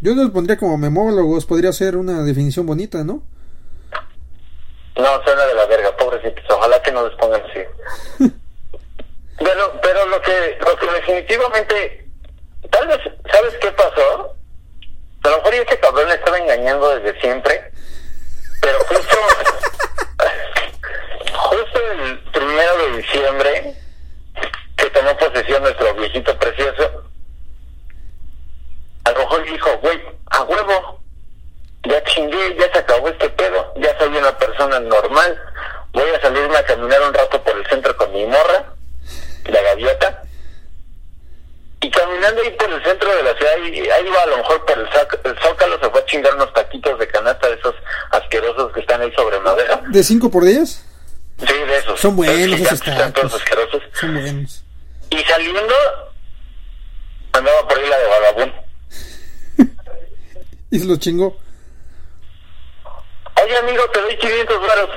Yo 0.02 0.14
los 0.14 0.32
pondría 0.32 0.58
como 0.58 0.78
memólogos, 0.78 1.46
podría 1.46 1.74
ser 1.74 1.98
una 1.98 2.24
definición 2.24 2.66
bonita, 2.66 3.04
¿no? 3.04 3.24
No, 4.96 5.24
suena 5.24 5.46
de 5.46 5.54
la 5.54 5.66
verga, 5.66 5.96
pobrecitos. 5.96 6.44
Ojalá 6.50 6.82
que 6.82 6.92
no 6.92 7.08
les 7.08 7.18
pongan 7.18 7.42
así. 7.42 7.60
pero, 9.38 9.80
pero 9.82 10.06
lo 10.08 10.22
que, 10.22 10.58
lo 10.60 10.76
que 10.78 10.92
definitivamente, 10.92 12.08
tal 12.70 12.88
vez, 12.88 13.00
¿sabes 13.32 13.56
qué 13.62 13.72
pasó? 13.72 14.36
A 15.24 15.30
lo 15.30 15.38
mejor 15.38 15.54
este 15.54 15.80
cabrón 15.80 16.08
le 16.08 16.16
estaba 16.16 16.38
engañando 16.38 16.96
desde 16.98 17.20
siempre, 17.20 17.72
pero 18.62 18.80
justo, 18.80 19.18
justo 21.34 21.80
el 21.92 22.20
primero 22.32 22.78
de 22.78 22.98
diciembre, 22.98 23.76
tomó 25.00 25.18
posesión 25.18 25.64
nuestro 25.64 25.94
viejito 25.96 26.38
precioso, 26.38 27.04
a 29.06 29.12
lo 29.12 29.20
mejor 29.20 29.44
dijo, 29.46 29.78
güey, 29.82 30.02
a 30.30 30.44
huevo, 30.44 31.00
ya 31.84 32.04
chingué, 32.04 32.56
ya 32.58 32.72
se 32.72 32.80
acabó 32.80 33.08
este 33.08 33.30
pedo, 33.30 33.74
ya 33.78 33.98
soy 33.98 34.16
una 34.18 34.38
persona 34.38 34.80
normal, 34.80 35.42
voy 35.94 36.10
a 36.10 36.22
salirme 36.22 36.58
a 36.58 36.66
caminar 36.66 37.02
un 37.02 37.14
rato 37.14 37.42
por 37.44 37.58
el 37.58 37.66
centro 37.68 37.96
con 37.96 38.12
mi 38.12 38.26
morra, 38.26 38.74
la 39.46 39.62
gaviota, 39.62 40.24
y 41.82 41.90
caminando 41.90 42.42
ahí 42.42 42.52
por 42.52 42.70
el 42.70 42.84
centro 42.84 43.16
de 43.16 43.24
la 43.24 43.34
ciudad, 43.36 43.54
ahí 43.54 44.06
iba 44.06 44.22
a 44.22 44.28
lo 44.28 44.38
mejor 44.38 44.66
por 44.66 44.78
el, 44.78 44.88
el 45.24 45.40
zócalo, 45.40 45.80
se 45.80 45.90
fue 45.90 46.02
a 46.02 46.06
chingar 46.06 46.36
unos 46.36 46.54
taquitos 46.54 47.00
de 47.00 47.08
canasta 47.08 47.48
de 47.48 47.56
esos 47.56 47.76
asquerosos 48.12 48.74
que 48.74 48.82
están 48.82 49.02
ahí 49.02 49.12
sobre 49.14 49.40
madera. 49.40 49.82
¿De 49.88 50.04
5 50.04 50.30
por 50.30 50.44
10? 50.44 50.86
Sí, 51.40 51.54
de 51.54 51.78
esos. 51.78 51.98
Son 52.02 52.18
buenos 52.18 52.60
Esos 52.60 52.86
Están 52.86 53.14
todos 53.14 53.34
asquerosos. 53.34 53.82
Son 53.94 54.14
buenos. 54.14 54.66
Andaba 57.34 57.68
por 57.68 57.78
ahí 57.78 57.90
la 57.90 57.98
de 57.98 58.08
vagabundo. 58.08 58.56
Y 60.72 60.80
se 60.80 60.86
los 60.86 61.00
chingó. 61.00 61.36
Oye, 63.44 63.58
amigo, 63.58 63.84
te 63.92 64.02
doy 64.02 64.18
500 64.18 64.62
varos. 64.62 64.90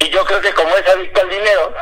Y 0.00 0.10
yo 0.10 0.24
creo 0.24 0.40
que 0.40 0.52
como 0.52 0.70
es 0.76 0.88
adicto 0.88 1.20
al 1.20 1.28
dinero, 1.30 1.72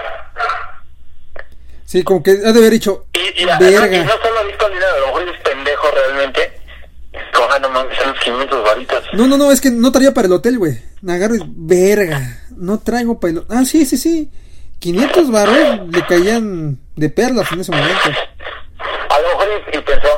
Sí, 1.86 2.02
como 2.02 2.20
que 2.22 2.32
ha 2.32 2.52
de 2.52 2.58
haber 2.58 2.72
dicho, 2.72 3.06
y, 3.12 3.18
y, 3.40 3.42
y 3.44 3.46
no 3.46 3.58
verga. 3.60 4.08
solo 4.22 4.40
adicto 4.40 4.66
al 4.66 4.72
dinero, 4.72 4.92
a 4.92 4.98
lo 4.98 5.06
mejor 5.06 5.28
es 5.28 5.40
pendejo 5.40 5.90
realmente. 5.92 6.60
Coja, 7.32 7.58
no 7.60 7.70
mames, 7.70 7.96
son 7.96 8.08
los 8.12 8.18
500 8.24 8.64
varitos. 8.64 9.04
No, 9.12 9.26
no, 9.28 9.36
no, 9.38 9.52
es 9.52 9.60
que 9.60 9.70
no 9.70 9.92
traía 9.92 10.12
para 10.12 10.26
el 10.26 10.32
hotel, 10.32 10.58
güey. 10.58 10.78
Me 11.00 11.12
agarro 11.14 11.36
y, 11.36 11.42
verga, 11.46 12.42
no 12.56 12.80
traigo 12.80 13.18
para 13.20 13.32
el 13.34 13.44
Ah, 13.48 13.64
sí, 13.64 13.86
sí, 13.86 13.96
sí. 13.96 14.30
500 14.78 15.30
varos 15.30 15.88
le 15.90 16.06
caían 16.06 16.78
de 16.96 17.10
perlas 17.10 17.50
en 17.52 17.60
ese 17.60 17.72
momento. 17.72 18.10
A 19.08 19.20
lo 19.20 19.28
mejor 19.28 19.48
y, 19.72 19.78
y 19.78 19.80
pensó, 19.80 20.08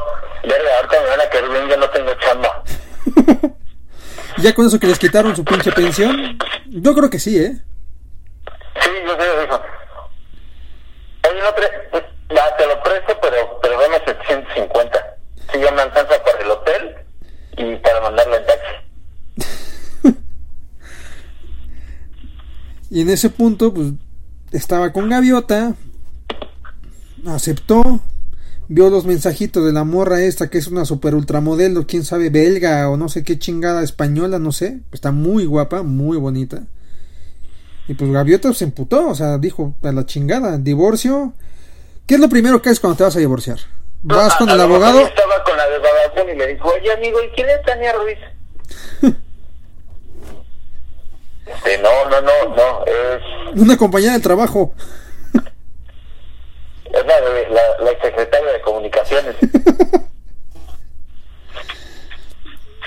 verga, 0.42 0.76
ahorita 0.76 1.02
me 1.02 1.08
van 1.08 1.20
a 1.20 1.30
querer 1.30 1.50
bien, 1.50 1.68
ya 1.68 1.76
no 1.76 1.90
tengo 1.90 2.14
chamba. 2.14 2.62
Ya 4.38 4.54
con 4.54 4.66
eso 4.66 4.78
que 4.78 4.86
les 4.86 5.00
quitaron 5.00 5.34
su 5.34 5.44
pinche 5.44 5.72
pensión, 5.72 6.38
yo 6.68 6.94
creo 6.94 7.10
que 7.10 7.18
sí, 7.18 7.36
¿eh? 7.38 7.56
Sí, 8.80 8.90
yo 9.04 9.16
sé, 9.18 9.40
dijo. 9.40 9.60
Oye, 11.28 11.40
no 11.40 12.36
ya, 12.36 12.56
te 12.56 12.66
lo 12.66 12.80
presto, 12.82 13.18
pero, 13.20 13.58
pero 13.60 13.80
dame 13.80 13.98
750. 14.04 15.16
Si 15.52 15.58
ya 15.58 15.72
me 15.72 15.82
alcanza 15.82 16.22
para 16.22 16.38
el 16.38 16.50
hotel 16.50 16.96
y 17.56 17.76
para 17.76 18.00
mandarlo 18.00 18.36
en 18.36 18.46
taxi. 18.46 18.74
Y 22.90 23.02
en 23.02 23.10
ese 23.10 23.28
punto, 23.28 23.74
pues, 23.74 23.88
estaba 24.52 24.92
con 24.92 25.08
Gaviota, 25.08 25.74
aceptó, 27.26 28.00
vio 28.68 28.90
los 28.90 29.04
mensajitos 29.04 29.64
de 29.64 29.72
la 29.72 29.84
morra 29.84 30.22
esta, 30.22 30.48
que 30.48 30.58
es 30.58 30.66
una 30.68 30.84
super 30.84 31.14
ultramodelo, 31.14 31.86
quién 31.86 32.04
sabe, 32.04 32.30
belga 32.30 32.88
o 32.90 32.96
no 32.96 33.08
sé 33.08 33.24
qué 33.24 33.38
chingada 33.38 33.82
española, 33.82 34.38
no 34.38 34.52
sé, 34.52 34.80
está 34.92 35.12
muy 35.12 35.44
guapa, 35.46 35.82
muy 35.82 36.16
bonita. 36.16 36.62
Y 37.88 37.94
pues 37.94 38.10
Gaviota 38.12 38.52
se 38.52 38.64
emputó, 38.64 39.08
o 39.08 39.14
sea, 39.14 39.38
dijo, 39.38 39.74
a 39.82 39.92
la 39.92 40.04
chingada, 40.04 40.58
divorcio. 40.58 41.32
¿Qué 42.06 42.14
es 42.16 42.20
lo 42.20 42.28
primero 42.28 42.60
que 42.60 42.68
haces 42.68 42.80
cuando 42.80 42.98
te 42.98 43.04
vas 43.04 43.16
a 43.16 43.20
divorciar? 43.20 43.58
¿Vas 44.02 44.34
con 44.36 44.48
A- 44.50 44.54
el 44.54 44.60
abogado? 44.60 45.00
Estaba 45.00 45.42
con 45.44 45.56
la 45.56 45.64
de 45.68 45.78
Badabun 45.78 46.34
y 46.34 46.38
le 46.38 46.46
dijo, 46.54 46.68
oye 46.68 46.92
amigo, 46.92 47.18
¿y 47.24 47.28
quién 47.34 47.48
es 47.48 47.62
Tania 47.64 47.92
Ruiz? 47.94 48.18
Este, 51.54 51.78
no, 51.78 52.04
no, 52.08 52.20
no, 52.20 52.56
no, 52.56 52.84
es, 52.84 53.22
Una 53.60 53.76
compañera 53.76 54.12
de 54.14 54.20
trabajo. 54.20 54.74
es 55.34 57.04
la, 57.06 57.20
la, 57.20 57.84
la 57.84 57.90
secretaria 58.02 58.52
de 58.52 58.60
comunicaciones. 58.60 59.36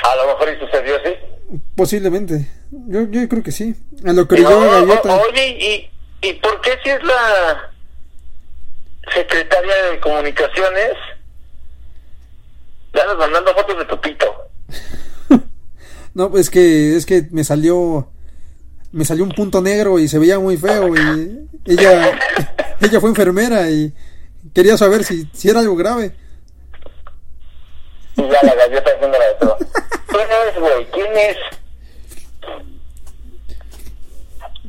A 0.03 0.15
lo 0.15 0.25
mejor 0.27 0.49
y 0.53 0.59
sucedió 0.59 0.95
así. 0.97 1.13
Posiblemente. 1.75 2.49
Yo, 2.71 3.03
yo 3.03 3.27
creo 3.29 3.43
que 3.43 3.51
sí. 3.51 3.75
A 4.05 4.13
lo 4.13 4.27
que 4.27 4.37
No, 4.39 4.57
oye, 5.29 5.47
¿y, 5.59 6.27
¿y 6.27 6.33
por 6.33 6.59
qué 6.61 6.77
si 6.83 6.89
es 6.89 7.03
la 7.03 7.71
secretaria 9.13 9.75
de 9.91 9.99
comunicaciones? 9.99 10.93
Ya 12.93 13.03
andas 13.03 13.17
mandando 13.17 13.53
fotos 13.53 13.77
de 13.77 13.85
tu 13.85 13.99
pito. 14.01 14.25
No, 16.13 16.37
es 16.37 16.49
que 16.49 16.97
es 16.97 17.05
que 17.05 17.29
me 17.31 17.45
salió 17.45 18.09
me 18.91 19.05
salió 19.05 19.23
un 19.23 19.31
punto 19.31 19.61
negro 19.61 19.99
y 19.99 20.07
se 20.07 20.19
veía 20.19 20.39
muy 20.39 20.57
feo 20.57 20.95
y 20.95 21.47
ella 21.65 22.19
ella 22.81 22.99
fue 22.99 23.09
enfermera 23.09 23.69
y 23.69 23.93
quería 24.53 24.77
saber 24.77 25.03
si, 25.03 25.29
si 25.33 25.49
era 25.49 25.59
algo 25.61 25.75
grave. 25.75 26.13
Y 28.17 28.21
ya 28.23 28.39
la 28.43 28.55
gaviota 28.55 28.91
haciendo 28.95 29.17
la 29.17 29.25
de 29.25 29.33
todo. 29.39 29.57
¿Quién 30.07 30.27
es, 30.49 30.59
güey? 30.59 30.85
¿Quién 30.91 31.17
es? 31.17 31.37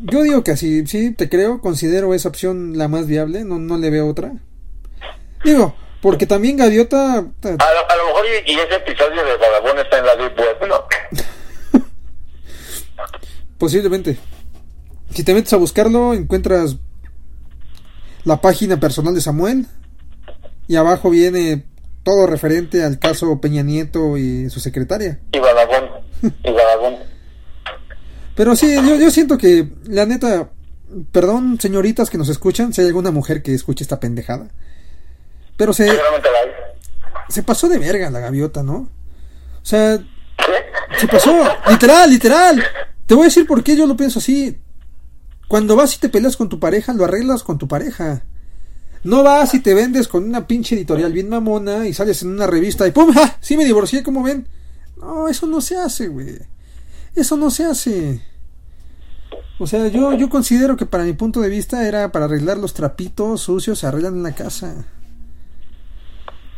Yo 0.04 0.22
digo 0.22 0.42
que 0.42 0.50
así, 0.52 0.86
sí, 0.86 1.12
te 1.12 1.28
creo, 1.28 1.60
considero 1.60 2.12
esa 2.14 2.28
opción 2.28 2.76
la 2.76 2.88
más 2.88 3.06
viable, 3.06 3.44
no, 3.44 3.58
no 3.58 3.78
le 3.78 3.90
veo 3.90 4.08
otra. 4.08 4.32
Digo, 5.44 5.74
porque 6.00 6.26
también 6.26 6.56
Gaviota 6.56 7.24
ta- 7.40 7.48
A 7.50 7.52
lo, 7.74 7.90
a 7.90 7.96
lo 7.96 8.06
mejor 8.06 8.24
y, 8.46 8.52
y 8.52 8.54
ese 8.58 8.74
episodio 8.76 9.24
de 9.24 9.36
Vagabond 9.36 9.78
está 9.80 9.98
en 9.98 10.06
la 10.06 10.16
Deep 10.16 10.38
Web, 10.38 10.68
¿no? 10.68 10.84
posiblemente. 13.62 14.18
Si 15.14 15.22
te 15.22 15.32
metes 15.34 15.52
a 15.52 15.56
buscarlo, 15.56 16.14
encuentras 16.14 16.78
la 18.24 18.40
página 18.40 18.80
personal 18.80 19.14
de 19.14 19.20
Samuel 19.20 19.66
y 20.66 20.74
abajo 20.74 21.10
viene 21.10 21.64
todo 22.02 22.26
referente 22.26 22.82
al 22.82 22.98
caso 22.98 23.40
Peña 23.40 23.62
Nieto 23.62 24.18
y 24.18 24.50
su 24.50 24.58
secretaria. 24.58 25.20
Y. 25.30 25.38
Pero 28.34 28.56
sí, 28.56 28.74
yo, 28.74 28.96
yo 28.96 29.12
siento 29.12 29.38
que, 29.38 29.68
la 29.84 30.06
neta, 30.06 30.50
perdón, 31.12 31.60
señoritas 31.60 32.10
que 32.10 32.18
nos 32.18 32.30
escuchan, 32.30 32.72
si 32.72 32.80
hay 32.80 32.88
alguna 32.88 33.12
mujer 33.12 33.44
que 33.44 33.54
escuche 33.54 33.84
esta 33.84 34.00
pendejada. 34.00 34.48
Pero 35.56 35.72
se, 35.72 35.88
se 37.28 37.44
pasó 37.44 37.68
de 37.68 37.78
verga 37.78 38.10
la 38.10 38.18
gaviota, 38.18 38.64
¿no? 38.64 38.74
O 38.74 39.64
sea, 39.64 39.98
¿Qué? 39.98 40.98
se 40.98 41.06
pasó, 41.06 41.32
literal, 41.70 42.10
literal. 42.10 42.64
Te 43.06 43.14
voy 43.14 43.22
a 43.22 43.26
decir 43.26 43.46
por 43.46 43.62
qué 43.62 43.76
yo 43.76 43.86
lo 43.86 43.96
pienso 43.96 44.18
así. 44.18 44.58
Cuando 45.48 45.76
vas 45.76 45.94
y 45.96 45.98
te 45.98 46.08
peleas 46.08 46.36
con 46.36 46.48
tu 46.48 46.58
pareja, 46.58 46.94
lo 46.94 47.04
arreglas 47.04 47.42
con 47.42 47.58
tu 47.58 47.68
pareja. 47.68 48.24
No 49.04 49.22
vas 49.22 49.52
y 49.54 49.60
te 49.60 49.74
vendes 49.74 50.06
con 50.08 50.24
una 50.24 50.46
pinche 50.46 50.76
editorial 50.76 51.12
bien 51.12 51.28
mamona 51.28 51.86
y 51.88 51.92
sales 51.92 52.22
en 52.22 52.30
una 52.30 52.46
revista 52.46 52.86
y 52.86 52.92
¡pum! 52.92 53.12
¡Ja! 53.12 53.36
Sí 53.40 53.56
me 53.56 53.64
divorcié, 53.64 54.02
¿cómo 54.02 54.22
ven? 54.22 54.46
No, 54.96 55.28
eso 55.28 55.46
no 55.46 55.60
se 55.60 55.76
hace, 55.76 56.08
güey. 56.08 56.38
Eso 57.14 57.36
no 57.36 57.50
se 57.50 57.64
hace. 57.64 58.22
O 59.58 59.66
sea, 59.66 59.88
yo, 59.88 60.12
yo 60.14 60.28
considero 60.28 60.76
que 60.76 60.86
para 60.86 61.04
mi 61.04 61.12
punto 61.12 61.40
de 61.40 61.48
vista 61.48 61.86
era 61.86 62.12
para 62.12 62.24
arreglar 62.26 62.58
los 62.58 62.74
trapitos 62.74 63.42
sucios 63.42 63.80
se 63.80 63.86
arreglan 63.86 64.14
en 64.14 64.22
la 64.22 64.34
casa. 64.34 64.86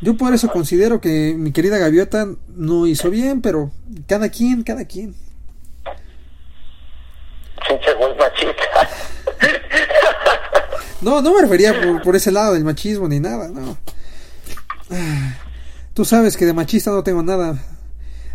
Yo 0.00 0.16
por 0.16 0.35
eso 0.35 0.48
considero 0.48 1.00
que 1.00 1.35
mi 1.37 1.52
querida 1.52 1.78
gaviota 1.78 2.28
no 2.54 2.87
hizo 2.87 3.11
bien, 3.11 3.40
pero 3.40 3.72
cada 4.07 4.28
quien, 4.28 4.62
cada 4.62 4.85
quien. 4.85 5.14
Pinche 7.68 7.94
güey 7.94 8.14
machista. 8.16 8.88
No, 11.00 11.20
no 11.20 11.35
me 11.35 11.42
refería 11.42 11.74
por, 11.81 12.03
por 12.03 12.16
ese 12.16 12.31
lado 12.33 12.55
del 12.55 12.64
machismo 12.64 13.09
ni 13.09 13.20
nada, 13.20 13.48
no. 13.48 13.77
Ah, 14.90 15.35
Tú 15.94 16.05
sabes 16.05 16.37
que 16.37 16.44
de 16.46 16.53
machista 16.53 16.90
no 16.90 17.03
tengo 17.05 17.22
nada. 17.22 17.57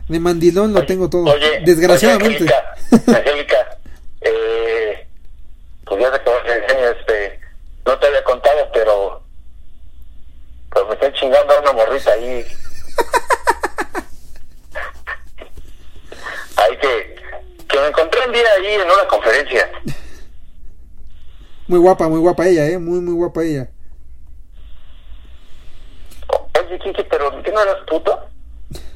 De 0.07 0.19
mandilón 0.19 0.73
lo 0.73 0.85
tengo 0.85 1.09
todo. 1.09 1.25
Oye, 1.33 1.61
Desgraciadamente. 1.65 2.43
oye, 2.43 2.53
Angélica, 2.53 3.17
Angélica, 3.19 3.77
eh, 4.21 5.07
pues 5.85 6.01
ya 6.01 6.07
acabó 6.07 6.37
el 6.45 6.61
diseño, 6.61 6.87
este, 6.89 7.39
no 7.85 7.97
te 7.99 8.07
había 8.07 8.23
contado, 8.23 8.69
pero, 8.73 9.23
pues 10.71 10.85
me 10.87 10.93
estoy 10.93 11.13
chingando 11.13 11.53
a 11.53 11.59
una 11.61 11.73
morrita 11.73 12.11
ahí. 12.11 12.45
ahí 16.57 16.77
que, 16.81 17.15
que 17.69 17.79
me 17.79 17.87
encontré 17.87 18.19
un 18.25 18.33
día 18.33 18.43
ahí 18.57 18.73
en 18.75 18.81
una 18.81 19.07
conferencia. 19.07 19.69
Muy 21.67 21.79
guapa, 21.79 22.07
muy 22.09 22.19
guapa 22.19 22.47
ella, 22.47 22.65
eh. 22.67 22.77
Muy, 22.79 22.99
muy 22.99 23.13
guapa 23.13 23.43
ella. 23.43 23.69
Oye, 26.59 26.79
Kiki, 26.79 27.03
pero 27.09 27.41
¿qué 27.43 27.51
no 27.51 27.61
eres 27.61 27.75
puto? 27.87 28.19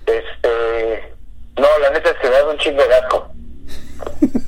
Este, 0.05 1.13
no, 1.57 1.67
la 1.81 1.89
neta 1.91 2.09
es 2.11 2.17
que 2.17 2.29
me 2.29 2.35
da 2.35 2.49
un 2.49 2.57
chingo 2.57 2.83
de 2.83 2.95
asco. 2.95 3.29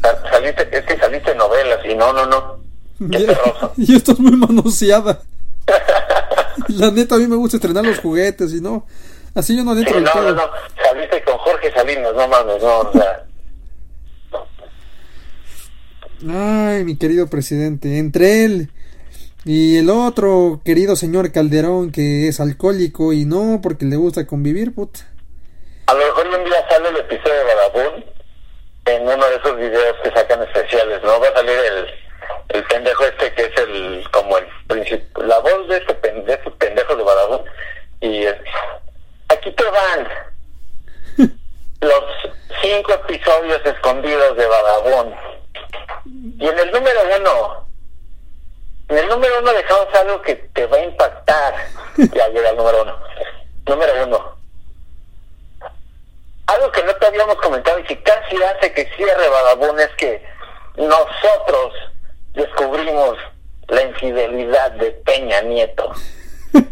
Sa- 0.02 0.32
Saliste, 0.32 0.70
es 0.78 0.86
que 0.86 0.98
saliste 0.98 1.32
en 1.32 1.38
novelas 1.38 1.80
y 1.86 1.96
no, 1.96 2.14
no, 2.14 2.26
no. 2.26 2.60
Qué 3.12 3.26
perroso. 3.26 3.74
y 3.78 3.96
esto 3.96 4.12
es 4.14 4.20
muy 4.20 4.32
manoseada. 4.36 5.20
La 6.70 6.90
neta, 6.92 7.16
a 7.16 7.18
mí 7.18 7.28
me 7.28 7.36
gusta 7.36 7.58
estrenar 7.58 7.84
los 7.86 8.00
juguetes 8.00 8.54
y 8.54 8.62
no. 8.62 8.88
Así 9.36 9.56
yo 9.58 9.64
no 9.64 9.74
le 9.76 9.84
Sí, 9.86 9.94
no, 9.94 10.22
no, 10.22 10.32
no. 10.32 10.50
Saliste 10.82 11.22
con 11.24 11.38
Jorge 11.40 11.72
Salinas, 11.74 12.14
no 12.16 12.28
mames, 12.28 12.62
no, 12.64 12.80
o 12.80 12.92
sea. 12.94 13.26
Ay, 16.28 16.84
mi 16.84 16.98
querido 16.98 17.28
presidente, 17.30 17.98
entre 17.98 18.46
él 18.46 18.70
y 19.44 19.78
el 19.78 19.90
otro 19.90 20.62
querido 20.66 20.96
señor 20.96 21.32
Calderón 21.32 21.92
que 21.92 22.28
es 22.28 22.40
alcohólico 22.40 23.14
y 23.14 23.26
no 23.26 23.60
porque 23.62 23.86
le 23.86 23.96
gusta 23.96 24.26
convivir, 24.26 24.74
puta. 24.74 25.02
A 25.88 25.94
lo 25.94 26.00
mejor 26.06 26.28
un 26.28 26.46
día 26.46 26.66
sale 26.70 26.90
el 26.90 26.98
episodio 26.98 27.34
de 27.36 27.44
Badabun 27.44 28.06
en 28.86 29.02
uno 29.04 29.26
de 29.28 29.36
esos 29.36 29.58
videos 29.58 29.96
que 30.04 30.12
sacan 30.12 30.42
especiales, 30.44 31.02
¿no? 31.04 31.20
Va 31.20 31.28
a 31.28 31.34
salir 31.34 31.52
el, 31.52 31.86
el 32.58 32.64
pendejo 32.64 33.04
este 33.06 33.34
que 33.34 33.44
es 33.44 33.52
el, 33.58 34.04
como 34.12 34.38
el 34.38 34.46
principio, 34.68 35.24
la 35.26 35.40
voz 35.40 35.68
de 35.68 35.78
este 35.78 35.94
pen- 35.96 36.26
de 36.26 36.34
estos 36.34 36.54
pendejos 36.54 36.98
de 36.98 37.04
Badabun. 37.04 37.42
Y 38.02 38.24
es, 38.24 38.36
aquí 39.30 39.52
te 39.52 39.64
van 39.64 40.08
los 41.82 42.04
cinco 42.64 42.94
episodios 42.94 43.62
escondidos 43.66 44.38
de 44.38 44.46
Badabun. 44.48 45.14
Y 46.06 46.48
en 46.48 46.60
el 46.60 46.72
número 46.72 47.00
uno, 47.20 47.68
en 48.88 48.98
el 48.98 49.08
número 49.08 49.40
uno 49.40 49.52
dejamos 49.52 49.88
algo 49.96 50.22
que 50.22 50.36
te 50.36 50.66
va 50.68 50.78
a 50.78 50.84
impactar. 50.84 51.56
Ya 52.14 52.28
llega 52.28 52.50
el 52.50 52.58
número 52.58 52.84
uno. 52.84 53.00
Número 53.66 54.04
uno. 54.04 54.36
Algo 56.48 56.72
que 56.72 56.84
no 56.84 56.94
te 56.96 57.06
habíamos 57.08 57.36
comentado 57.38 57.80
y 57.80 57.84
que 57.84 58.04
casi 58.04 58.36
hace 58.44 58.74
que 58.74 58.86
cierre 58.96 59.30
Badabun 59.30 59.80
es 59.80 59.90
que 59.98 60.24
nosotros 60.76 61.74
descubrimos 62.34 63.18
la 63.68 63.82
infidelidad 63.82 64.72
de 64.72 64.92
Peña 64.92 65.42
Nieto. 65.42 65.92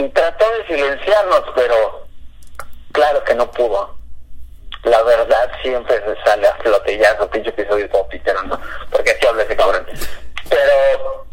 Y 0.00 0.08
trató 0.10 0.44
de 0.52 0.66
silenciarnos, 0.68 1.42
pero 1.56 2.06
claro 2.92 3.24
que 3.24 3.34
no 3.34 3.50
pudo. 3.50 3.97
La 4.84 5.02
verdad 5.02 5.50
siempre 5.62 5.96
se 5.96 6.14
sale 6.24 6.46
a 6.46 6.54
flote, 6.56 6.98
ya 6.98 7.18
su 7.18 7.28
pinche 7.28 7.50
episodio 7.50 7.88
todo 7.90 8.08
pitero, 8.08 8.42
¿no? 8.44 8.58
Porque 8.90 9.10
así 9.10 9.26
habla 9.26 9.42
ese 9.42 9.56
cabrón. 9.56 9.84
pero 10.48 11.26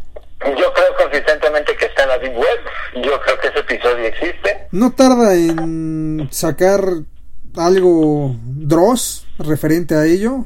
yo 0.57 0.73
creo 0.73 0.95
consistentemente 0.97 1.75
que 1.77 1.85
está 1.85 2.03
en 2.03 2.09
la 2.09 2.17
Deep 2.19 2.37
Web. 2.37 2.59
Yo 2.95 3.21
creo 3.21 3.39
que 3.39 3.47
ese 3.47 3.59
episodio 3.59 4.05
existe. 4.05 4.67
No 4.71 4.91
tarda 4.93 5.33
en 5.35 6.27
sacar 6.31 6.81
algo 7.55 8.35
Dross 8.43 9.25
referente 9.39 9.95
a 9.95 10.05
ello. 10.05 10.45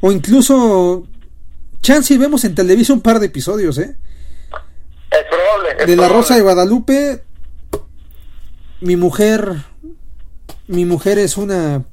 O 0.00 0.12
incluso 0.12 1.06
chance 1.80 2.12
y 2.12 2.18
vemos 2.18 2.44
en 2.44 2.54
Televisa 2.54 2.92
un 2.92 3.00
par 3.00 3.20
de 3.20 3.26
episodios, 3.26 3.78
¿eh? 3.78 3.96
Es 5.10 5.24
probable. 5.30 5.70
es 5.78 5.86
De 5.86 5.96
La 5.96 6.02
probable. 6.02 6.16
Rosa 6.16 6.34
de 6.34 6.42
Guadalupe. 6.42 7.24
Mi 8.80 8.96
mujer. 8.96 9.52
Mi 10.66 10.84
mujer 10.84 11.18
es 11.18 11.36
una. 11.36 11.84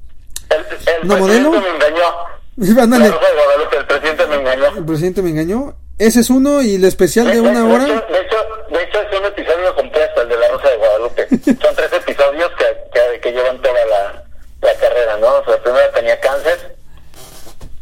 El, 0.86 0.94
el 0.94 1.04
¿Una 1.04 1.16
presidente 1.16 1.48
modelo? 1.48 1.50
me 1.62 1.68
engañó. 1.70 2.04
Ándale, 2.82 3.06
el 3.06 3.86
presidente 3.86 4.26
me 4.26 4.34
engañó. 4.36 4.66
el 4.76 4.84
presidente 4.84 5.22
me 5.22 5.30
engañó. 5.30 5.74
Ese 5.98 6.20
es 6.20 6.30
uno 6.30 6.62
y 6.62 6.74
el 6.76 6.84
especial 6.84 7.26
de 7.30 7.40
una 7.40 7.66
de, 7.66 7.72
hora. 7.74 7.84
hecho, 7.84 7.94
de, 8.12 8.20
hecho, 8.20 8.36
de 8.70 8.82
hecho, 8.82 9.00
es 9.00 9.18
un 9.20 9.24
episodio 9.26 9.74
completo, 9.76 10.22
el 10.22 10.28
de 10.28 10.36
La 10.36 10.48
Rosa 10.48 10.68
de 10.70 10.76
Guadalupe. 10.76 11.28
Son 11.62 11.74
tres 11.76 11.92
episodios 11.92 12.50
que, 12.58 12.66
que, 12.92 13.20
que 13.20 13.32
llevan 13.32 13.60
toda 13.62 13.84
la, 13.86 14.24
la 14.62 14.74
carrera, 14.80 15.16
¿no? 15.18 15.28
O 15.38 15.44
sea, 15.44 15.62
primero 15.62 15.88
tenía 15.94 16.18
cáncer, 16.20 16.76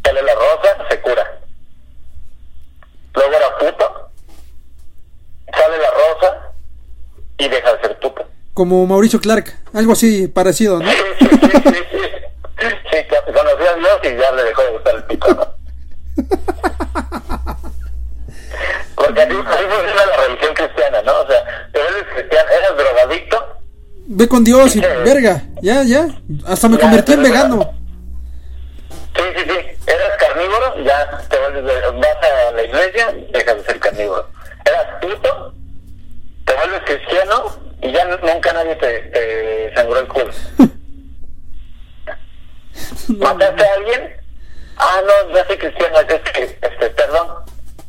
sale 0.03 0.21
La 0.21 0.35
Rosa, 0.35 0.87
se 0.89 1.01
cura. 1.01 1.39
Luego 3.15 3.33
era 3.33 3.57
puto, 3.57 4.09
sale 5.51 5.77
La 5.77 5.89
Rosa 5.91 6.37
y 7.37 7.47
deja 7.47 7.73
de 7.73 7.81
ser 7.81 7.99
puto. 7.99 8.25
Como 8.53 8.85
Mauricio 8.85 9.19
Clark. 9.19 9.53
Algo 9.73 9.93
así 9.93 10.27
parecido, 10.27 10.79
¿no? 10.79 10.89
Sí, 10.91 10.97
sí, 11.19 11.27
sí. 11.29 11.39
Sí, 12.59 12.67
que 12.91 13.33
conoció 13.33 13.69
a 13.69 13.75
Dios 13.75 13.92
y 14.09 14.17
ya 14.17 14.31
le 14.31 14.43
dejó 14.43 14.61
de 14.63 14.69
gustar 14.71 14.95
el 14.95 15.03
pito, 15.05 15.27
¿no? 15.33 15.47
Porque 18.95 19.21
así, 19.21 19.33
así 19.33 19.63
funciona 19.65 20.05
la 20.05 20.17
religión 20.27 20.53
cristiana, 20.53 21.01
¿no? 21.01 21.19
O 21.21 21.27
sea, 21.27 21.43
te 21.73 21.79
eres 21.79 22.03
cristiano, 22.13 22.49
eres 22.49 22.77
drogadicto, 22.77 23.47
Ve 24.05 24.27
con 24.27 24.43
Dios 24.43 24.75
y 24.75 24.81
verga. 24.81 25.41
Ya, 25.61 25.81
ya. 25.83 26.07
Hasta 26.45 26.67
me 26.67 26.75
Ya, 26.75 26.81
convertí 26.81 27.13
en 27.13 27.23
vegano. 27.23 27.73
sí, 29.15 29.23
sí, 29.37 29.43
sí, 29.47 29.55
eres 29.87 30.09
carnívoro, 30.19 30.83
ya 30.83 31.21
te 31.29 31.39
vuelves, 31.39 31.63
de- 31.63 31.81
vas 31.99 32.17
a 32.21 32.51
la 32.51 32.63
iglesia, 32.63 33.15
dejas 33.31 33.55
de 33.57 33.63
ser 33.63 33.79
carnívoro. 33.79 34.27
Eras 34.65 34.85
puto, 35.01 35.53
te 36.45 36.53
vuelves 36.53 36.81
cristiano 36.85 37.55
y 37.81 37.91
ya 37.93 38.05
nunca 38.05 38.53
nadie 38.53 38.75
te, 38.75 38.99
te 39.03 39.71
sangró 39.75 39.99
el 39.99 40.07
culo. 40.07 40.31
¿Mataste 43.19 43.63
a 43.63 43.73
alguien? 43.75 44.13
Ah, 44.77 45.01
no, 45.05 45.35
ya 45.35 45.45
soy 45.45 45.57
cristiano, 45.57 45.99
es 45.99 46.31
que, 46.31 46.43
este, 46.61 46.89
perdón. 46.89 47.27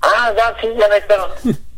Ah, 0.02 0.32
ya, 0.37 0.54
sí, 0.60 0.68
ya 0.78 0.87
no 0.88 0.94
hay 0.94 1.00
pedo. 1.02 1.34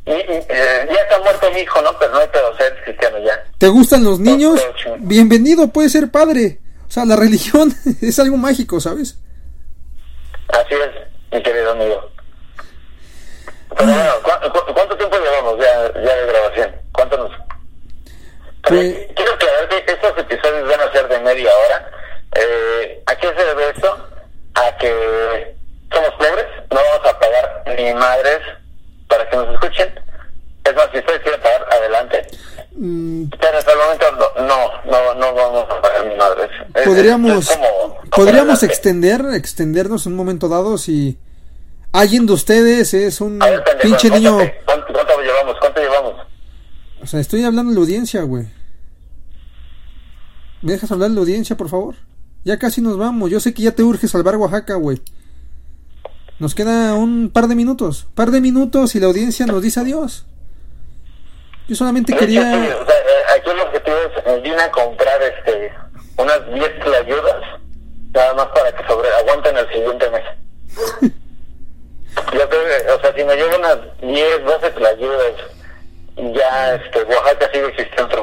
Y, 0.07 0.11
eh, 0.13 0.89
ya 0.89 1.01
está 1.03 1.19
muerto 1.21 1.51
mi 1.53 1.61
hijo, 1.61 1.81
¿no? 1.83 1.97
Pero 1.99 2.13
no 2.13 2.19
hay 2.19 2.29
pedo, 2.29 2.57
ser 2.57 2.83
cristiano 2.85 3.19
ya. 3.19 3.43
¿Te 3.59 3.69
gustan 3.69 4.05
los 4.05 4.19
niños? 4.21 4.61
Bienvenido, 4.99 5.69
puede 5.69 5.89
ser 5.89 6.11
padre. 6.11 6.61
O 6.89 6.91
sea, 6.91 7.05
la 7.05 7.17
religión 7.17 7.73
es 8.03 8.19
algo 8.19 8.37
mágico, 8.37 8.81
¿sabes? 8.81 9.19
Así 10.49 10.75
es, 10.75 10.91
mi 11.33 11.43
querido 11.43 11.73
amigo. 11.73 12.11
Pero 13.77 13.93
bueno, 13.93 14.13
¿cu- 14.23 14.53
cu- 14.53 14.75
¿cuánto 14.75 14.97
tiempo 14.97 15.17
llevamos 15.19 15.59
ya, 15.59 15.93
ya 16.01 16.17
de 16.17 16.27
grabación? 16.27 16.73
¿Cuánto 16.93 17.17
nos...? 17.19 17.33
Pues- 18.63 18.97
Quiero 19.15 19.33
aclarar 19.35 19.69
que 19.69 19.93
estos 19.93 20.19
episodios 20.19 20.69
van 20.69 20.81
a 20.89 20.93
ser 20.93 21.09
de 21.09 21.19
media 21.21 21.51
hora. 21.67 21.91
Eh, 22.35 23.03
¿A 23.07 23.17
qué 23.17 23.29
se 23.29 23.45
debe 23.45 23.71
esto? 23.75 23.97
A 24.55 24.77
que 24.79 25.55
somos 25.93 26.11
pobres, 26.19 26.47
no 26.71 26.77
vamos 26.93 27.07
a 27.09 27.19
pagar 27.19 27.65
ni 27.79 27.95
madres 27.95 28.39
para 29.09 29.29
que 29.29 29.37
nos 29.37 29.49
escuchen. 29.55 29.89
Es 30.65 30.75
más, 30.75 30.89
si 30.93 30.99
ustedes 30.99 31.21
quieren 31.21 31.41
pagar, 31.41 31.67
adelante. 31.71 32.27
Mm, 32.73 33.25
Pero 33.41 33.59
hasta 33.59 33.73
el 33.73 33.79
momento 33.79 34.33
no, 34.39 34.83
no, 34.91 35.15
no, 35.15 35.35
vamos 35.35 35.65
a 35.71 35.81
pagar 35.81 36.07
ni 36.07 36.15
madres. 36.17 36.51
Es- 36.75 36.85
podríamos 36.87 37.51
es 37.51 37.57
como- 37.57 38.01
podríamos 38.11 38.63
extender 38.63 39.23
extendernos 39.35 40.07
en 40.07 40.13
un 40.13 40.19
momento 40.19 40.49
dado 40.49 40.77
si 40.77 41.19
alguien 41.93 42.27
de 42.27 42.33
ustedes 42.35 42.93
es 42.93 43.21
un 43.21 43.43
A 43.43 43.47
ver, 43.47 43.65
pendejo, 43.65 43.83
pinche 43.89 44.11
niño 44.11 44.35
cuéntate, 44.37 44.63
¿Cuánto, 44.67 44.93
¿Cuánto 44.93 45.21
llevamos? 45.23 45.57
¿Cuánto 45.61 45.81
llevamos? 45.81 46.15
o 47.03 47.07
sea 47.07 47.21
estoy 47.21 47.45
hablando 47.45 47.71
de 47.71 47.77
la 47.77 47.81
audiencia 47.81 48.23
güey 48.23 48.47
¿me 50.63 50.73
dejas 50.73 50.91
hablar 50.91 51.09
de 51.11 51.15
la 51.15 51.21
audiencia 51.21 51.57
por 51.57 51.69
favor? 51.69 51.95
Ya 52.47 52.61
casi 52.61 52.81
nos 52.81 52.97
vamos. 52.97 53.29
Yo 53.29 53.41
sé 53.41 53.53
que 53.53 53.63
ya 53.63 53.73
te 53.73 53.83
urge 53.83 54.07
salvar 54.07 54.37
Oaxaca 54.37 54.77
güey. 54.77 55.03
Nos 56.39 56.55
queda 56.55 56.95
un 56.95 57.29
par 57.31 57.49
de 57.49 57.57
minutos. 57.57 58.07
Par 58.15 58.31
de 58.31 58.41
minutos 58.41 58.95
y 58.95 59.01
la 59.01 59.09
audiencia 59.09 59.47
nos 59.47 59.61
dice 59.61 59.81
adiós. 59.81 60.27
Yo 61.67 61.75
solamente 61.75 62.13
sí, 62.13 62.19
quería 62.21 62.43
o 62.43 62.87
sea, 62.87 62.95
eh, 62.95 63.37
aquí 63.37 63.51
el 63.51 63.59
objetivo 63.59 63.97
es 63.97 64.27
eh, 64.27 64.41
vine 64.45 64.63
a 64.63 64.71
comprar 64.71 65.21
este 65.23 65.73
unas 66.19 66.47
10 66.55 66.71
ayudas 67.03 67.43
nada 68.15 68.35
más 68.35 68.47
para 68.47 68.71
que 68.71 68.87
sobre 68.87 69.09
aguanten 69.09 69.57
el 69.57 69.69
siguiente 69.73 70.11
mes. 70.11 70.23
Yo 72.33 72.49
creo 72.49 72.49
que, 72.49 72.91
o 72.93 73.01
sea, 73.01 73.13
si 73.15 73.25
me 73.25 73.35
llevo 73.35 73.57
unas 73.57 73.79
10, 74.01 74.45
12 74.45 74.87
ayudas, 74.87 75.33
ya 76.17 76.75
este, 76.77 77.03
Oaxaca 77.03 77.51
sigue 77.53 77.67
existiendo 77.67 78.17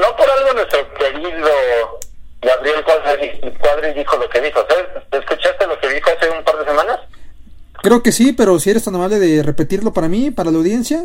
No 0.00 0.16
por 0.16 0.30
algo 0.30 0.54
nuestro 0.54 0.94
querido 0.94 2.00
Gabriel 2.42 2.82
Cuadri, 2.84 3.92
dijo 3.94 4.16
lo 4.16 4.28
que 4.30 4.40
dijo. 4.40 4.66
¿Escuchaste 5.12 5.66
lo 5.66 5.78
que 5.78 5.88
dijo 5.88 6.10
hace 6.16 6.30
un 6.30 6.42
par 6.44 6.56
de 6.58 6.64
semanas? 6.64 7.00
creo 7.82 8.02
que 8.02 8.12
sí 8.12 8.32
pero 8.34 8.58
si 8.60 8.68
eres 8.68 8.84
tan 8.84 8.94
amable 8.94 9.18
de 9.18 9.42
repetirlo 9.42 9.90
para 9.90 10.06
mí 10.06 10.30
para 10.30 10.50
la 10.50 10.58
audiencia 10.58 11.02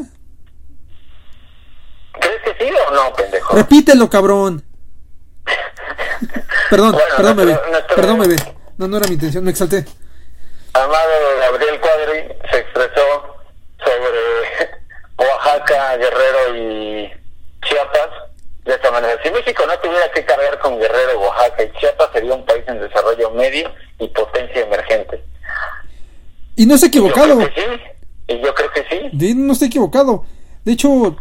¿Crees 2.19 2.41
que 2.43 2.65
sí 2.65 2.69
o 2.87 2.91
no, 2.93 3.13
pendejo? 3.13 3.55
repítelo 3.55 4.09
cabrón 4.09 4.61
Perdón, 6.69 6.91
Bueno, 6.93 7.07
perdón, 7.15 7.35
nuestro- 7.37 7.55
bebé. 7.61 7.71
nuestro- 7.71 7.95
Perdón, 7.95 8.19
bebé. 8.19 8.35
No, 8.77 8.87
no 8.89 8.97
era 8.97 9.07
mi 9.07 9.13
intención, 9.13 9.43
me 9.43 9.51
exalté. 9.51 9.85
Amado 10.73 11.09
Gabriel 11.39 11.79
Cuadri 11.79 12.27
se 12.51 12.57
expresó 12.57 13.35
sobre 13.79 14.71
Oaxaca, 15.17 15.95
Guerrero 15.97 16.55
y 16.57 17.13
Chiapas 17.65 18.09
de 18.65 18.73
esta 18.73 18.91
manera. 18.91 19.13
Si 19.23 19.29
México 19.31 19.63
no 19.67 19.77
tuviera 19.79 20.11
que 20.13 20.25
cargar 20.25 20.59
con 20.59 20.77
Guerrero, 20.79 21.21
Oaxaca 21.21 21.63
y 21.63 21.71
Chiapas, 21.79 22.09
sería 22.11 22.33
un 22.33 22.45
país 22.45 22.63
en 22.67 22.79
desarrollo 22.79 23.31
medio 23.31 23.71
y 23.99 24.07
potencia 24.09 24.61
emergente. 24.61 25.23
Y 26.55 26.65
no 26.65 26.75
Yo 26.75 26.87
equivocado. 26.87 27.37
creo 27.37 27.49
que 27.53 27.61
sí, 27.61 27.81
y 28.27 28.41
yo 28.41 28.53
creo 28.55 28.71
que 28.71 28.83
sí. 28.89 29.35
No 29.35 29.53
estoy 29.53 29.67
equivocado. 29.67 30.25
De 30.63 30.71
hecho, 30.71 31.15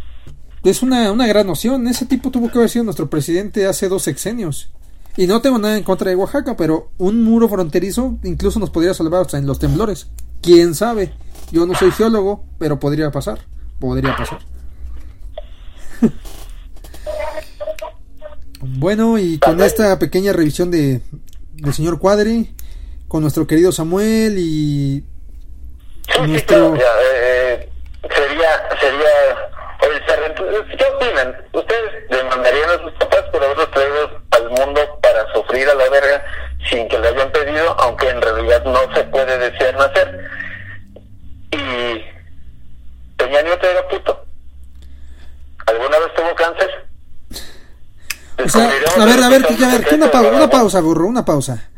es 0.63 0.81
una, 0.81 1.11
una 1.11 1.27
gran 1.27 1.45
noción. 1.45 1.87
Ese 1.87 2.05
tipo 2.05 2.31
tuvo 2.31 2.49
que 2.49 2.57
haber 2.57 2.69
sido 2.69 2.85
nuestro 2.85 3.09
presidente 3.09 3.67
hace 3.67 3.87
dos 3.89 4.03
sexenios. 4.03 4.71
Y 5.17 5.27
no 5.27 5.41
tengo 5.41 5.57
nada 5.59 5.77
en 5.77 5.83
contra 5.83 6.09
de 6.09 6.15
Oaxaca, 6.15 6.57
pero 6.57 6.89
un 6.97 7.23
muro 7.23 7.47
fronterizo 7.47 8.17
incluso 8.23 8.59
nos 8.59 8.69
podría 8.69 8.93
salvar 8.93 9.21
hasta 9.21 9.37
en 9.37 9.45
los 9.45 9.59
temblores. 9.59 10.07
¿Quién 10.41 10.73
sabe? 10.73 11.13
Yo 11.51 11.65
no 11.65 11.75
soy 11.75 11.91
geólogo, 11.91 12.43
pero 12.57 12.79
podría 12.79 13.11
pasar. 13.11 13.39
Podría 13.79 14.15
pasar. 14.15 14.39
Bueno, 18.67 19.17
y 19.17 19.37
con 19.39 19.61
esta 19.61 19.97
pequeña 19.99 20.33
revisión 20.33 20.71
de 20.71 21.01
del 21.53 21.73
señor 21.73 21.99
Cuadri, 21.99 22.53
con 23.07 23.21
nuestro 23.21 23.47
querido 23.47 23.71
Samuel 23.71 24.35
y 24.37 25.03
Sí, 26.07 26.11
sí, 26.13 26.21
Nuestro- 26.31 26.73
claro, 26.73 26.75
ya, 26.77 26.91
eh, 27.03 27.69
sería, 28.15 28.69
sería, 28.79 29.09
oye, 29.81 29.99
se 30.05 30.13
arrepent- 30.13 30.77
¿qué 30.77 30.85
opinan? 30.95 31.35
¿Ustedes 31.53 32.09
demandarían 32.09 32.69
a 32.69 32.83
sus 32.83 32.91
papás 32.93 33.23
por 33.31 33.43
haberlos 33.43 33.71
traído 33.71 34.21
al 34.31 34.49
mundo 34.51 34.99
para 35.01 35.33
sufrir 35.33 35.67
a 35.67 35.73
la 35.73 35.89
verga 35.89 36.23
sin 36.69 36.87
que 36.89 36.99
le 36.99 37.07
hayan 37.07 37.31
pedido, 37.31 37.75
aunque 37.79 38.07
en 38.09 38.21
realidad 38.21 38.63
no 38.65 38.79
se 38.93 39.03
puede 39.05 39.37
desear 39.49 39.75
nacer? 39.77 40.19
Y 41.51 42.03
Peña 43.17 43.41
Nieto 43.41 43.67
era 43.67 43.87
puto. 43.87 44.25
¿Alguna 45.65 45.97
vez 45.99 46.13
tuvo 46.15 46.35
cáncer? 46.35 46.84
O 48.43 48.49
sea, 48.49 48.65
a 48.97 49.05
ver, 49.05 49.23
a 49.23 49.29
ver, 49.29 49.45
a 49.45 49.77
ver, 49.77 49.87
una, 49.93 50.11
pa- 50.11 50.21
una 50.21 50.49
pausa, 50.49 50.81
burro, 50.81 51.07
una 51.07 51.23
pausa. 51.25 51.69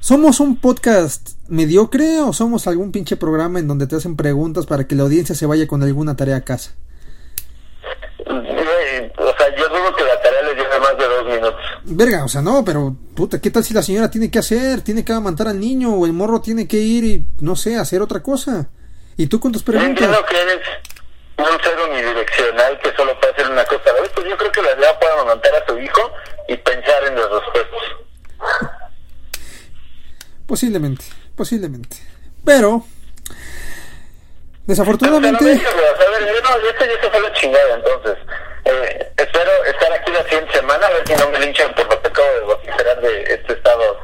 ¿Somos 0.00 0.38
un 0.40 0.56
podcast 0.56 1.30
mediocre 1.48 2.20
o 2.20 2.32
somos 2.32 2.66
algún 2.68 2.92
pinche 2.92 3.16
programa 3.16 3.58
en 3.58 3.66
donde 3.66 3.86
te 3.88 3.96
hacen 3.96 4.14
preguntas 4.16 4.66
para 4.66 4.86
que 4.86 4.94
la 4.94 5.02
audiencia 5.02 5.34
se 5.34 5.46
vaya 5.46 5.66
con 5.66 5.82
alguna 5.82 6.14
tarea 6.16 6.36
a 6.36 6.40
casa? 6.42 6.72
Güey, 8.24 9.12
O 9.18 9.36
sea, 9.36 9.56
yo 9.56 9.68
dudo 9.68 9.94
que 9.96 10.04
la 10.04 10.20
tarea 10.22 10.42
les 10.44 10.56
lleve 10.56 10.80
más 10.80 10.98
de 10.98 11.04
dos 11.08 11.24
minutos. 11.26 11.54
Verga, 11.84 12.24
o 12.24 12.28
sea, 12.28 12.40
no, 12.42 12.64
pero 12.64 12.96
puta, 13.14 13.40
¿qué 13.40 13.50
tal 13.50 13.64
si 13.64 13.74
la 13.74 13.82
señora 13.82 14.10
tiene 14.10 14.30
que 14.30 14.38
hacer? 14.38 14.80
Tiene 14.82 15.04
que 15.04 15.12
amamantar 15.12 15.48
al 15.48 15.58
niño 15.60 15.92
o 15.94 16.06
el 16.06 16.12
morro 16.12 16.40
tiene 16.40 16.66
que 16.68 16.78
ir 16.78 17.04
y, 17.04 17.26
no 17.40 17.56
sé, 17.56 17.76
hacer 17.76 18.00
otra 18.02 18.22
cosa. 18.22 18.68
Y 19.16 19.26
tú 19.26 19.40
con 19.40 19.52
tus 19.52 19.62
preguntas. 19.62 19.90
entiendo 19.90 20.18
que 20.28 20.36
eres 20.40 20.58
un 21.38 21.62
ser 21.62 21.78
unidireccional 21.90 22.78
que 22.80 22.92
solo 22.94 23.18
puede 23.20 23.32
hacer 23.32 23.50
una 23.50 23.64
cosa 23.64 23.90
a 23.90 23.92
la 23.94 24.00
vez, 24.00 24.10
pues 24.14 24.26
yo 24.26 24.36
creo 24.36 24.52
que 24.52 24.62
la 24.62 24.72
idea 24.72 24.98
puede 24.98 25.12
amamantar 25.12 25.54
a 25.54 25.66
su 25.66 25.78
hijo 25.78 26.12
y 26.48 26.56
pensar 26.56 27.04
en 27.06 27.14
los 27.14 27.30
respuestas. 27.30 27.80
Posiblemente, 30.46 31.04
posiblemente. 31.34 31.96
Pero 32.44 32.84
Desafortunadamente. 34.66 35.44
Pero, 35.44 35.70
pero, 35.96 36.08
a 36.08 36.18
ver, 36.18 36.26
yo 36.26 36.40
no, 36.42 36.68
esto 36.68 36.84
ya 36.84 37.00
se 37.00 37.10
fue 37.10 37.20
la 37.20 37.32
chingada, 37.34 37.74
entonces. 37.76 38.16
Eh, 38.64 39.12
espero 39.16 39.50
estar 39.64 39.92
aquí 39.92 40.10
la 40.10 40.24
siguiente 40.24 40.52
semana, 40.54 40.86
a 40.86 40.90
ver 40.90 41.06
si 41.06 41.14
no 41.14 41.30
me 41.30 41.38
linchan 41.38 41.72
por 41.74 41.88
lo 41.88 42.02
que 42.02 42.08
acabo 42.08 42.28
de 42.34 42.40
vociferar 42.40 43.00
de 43.00 43.22
este 43.22 43.52
estado 43.52 43.96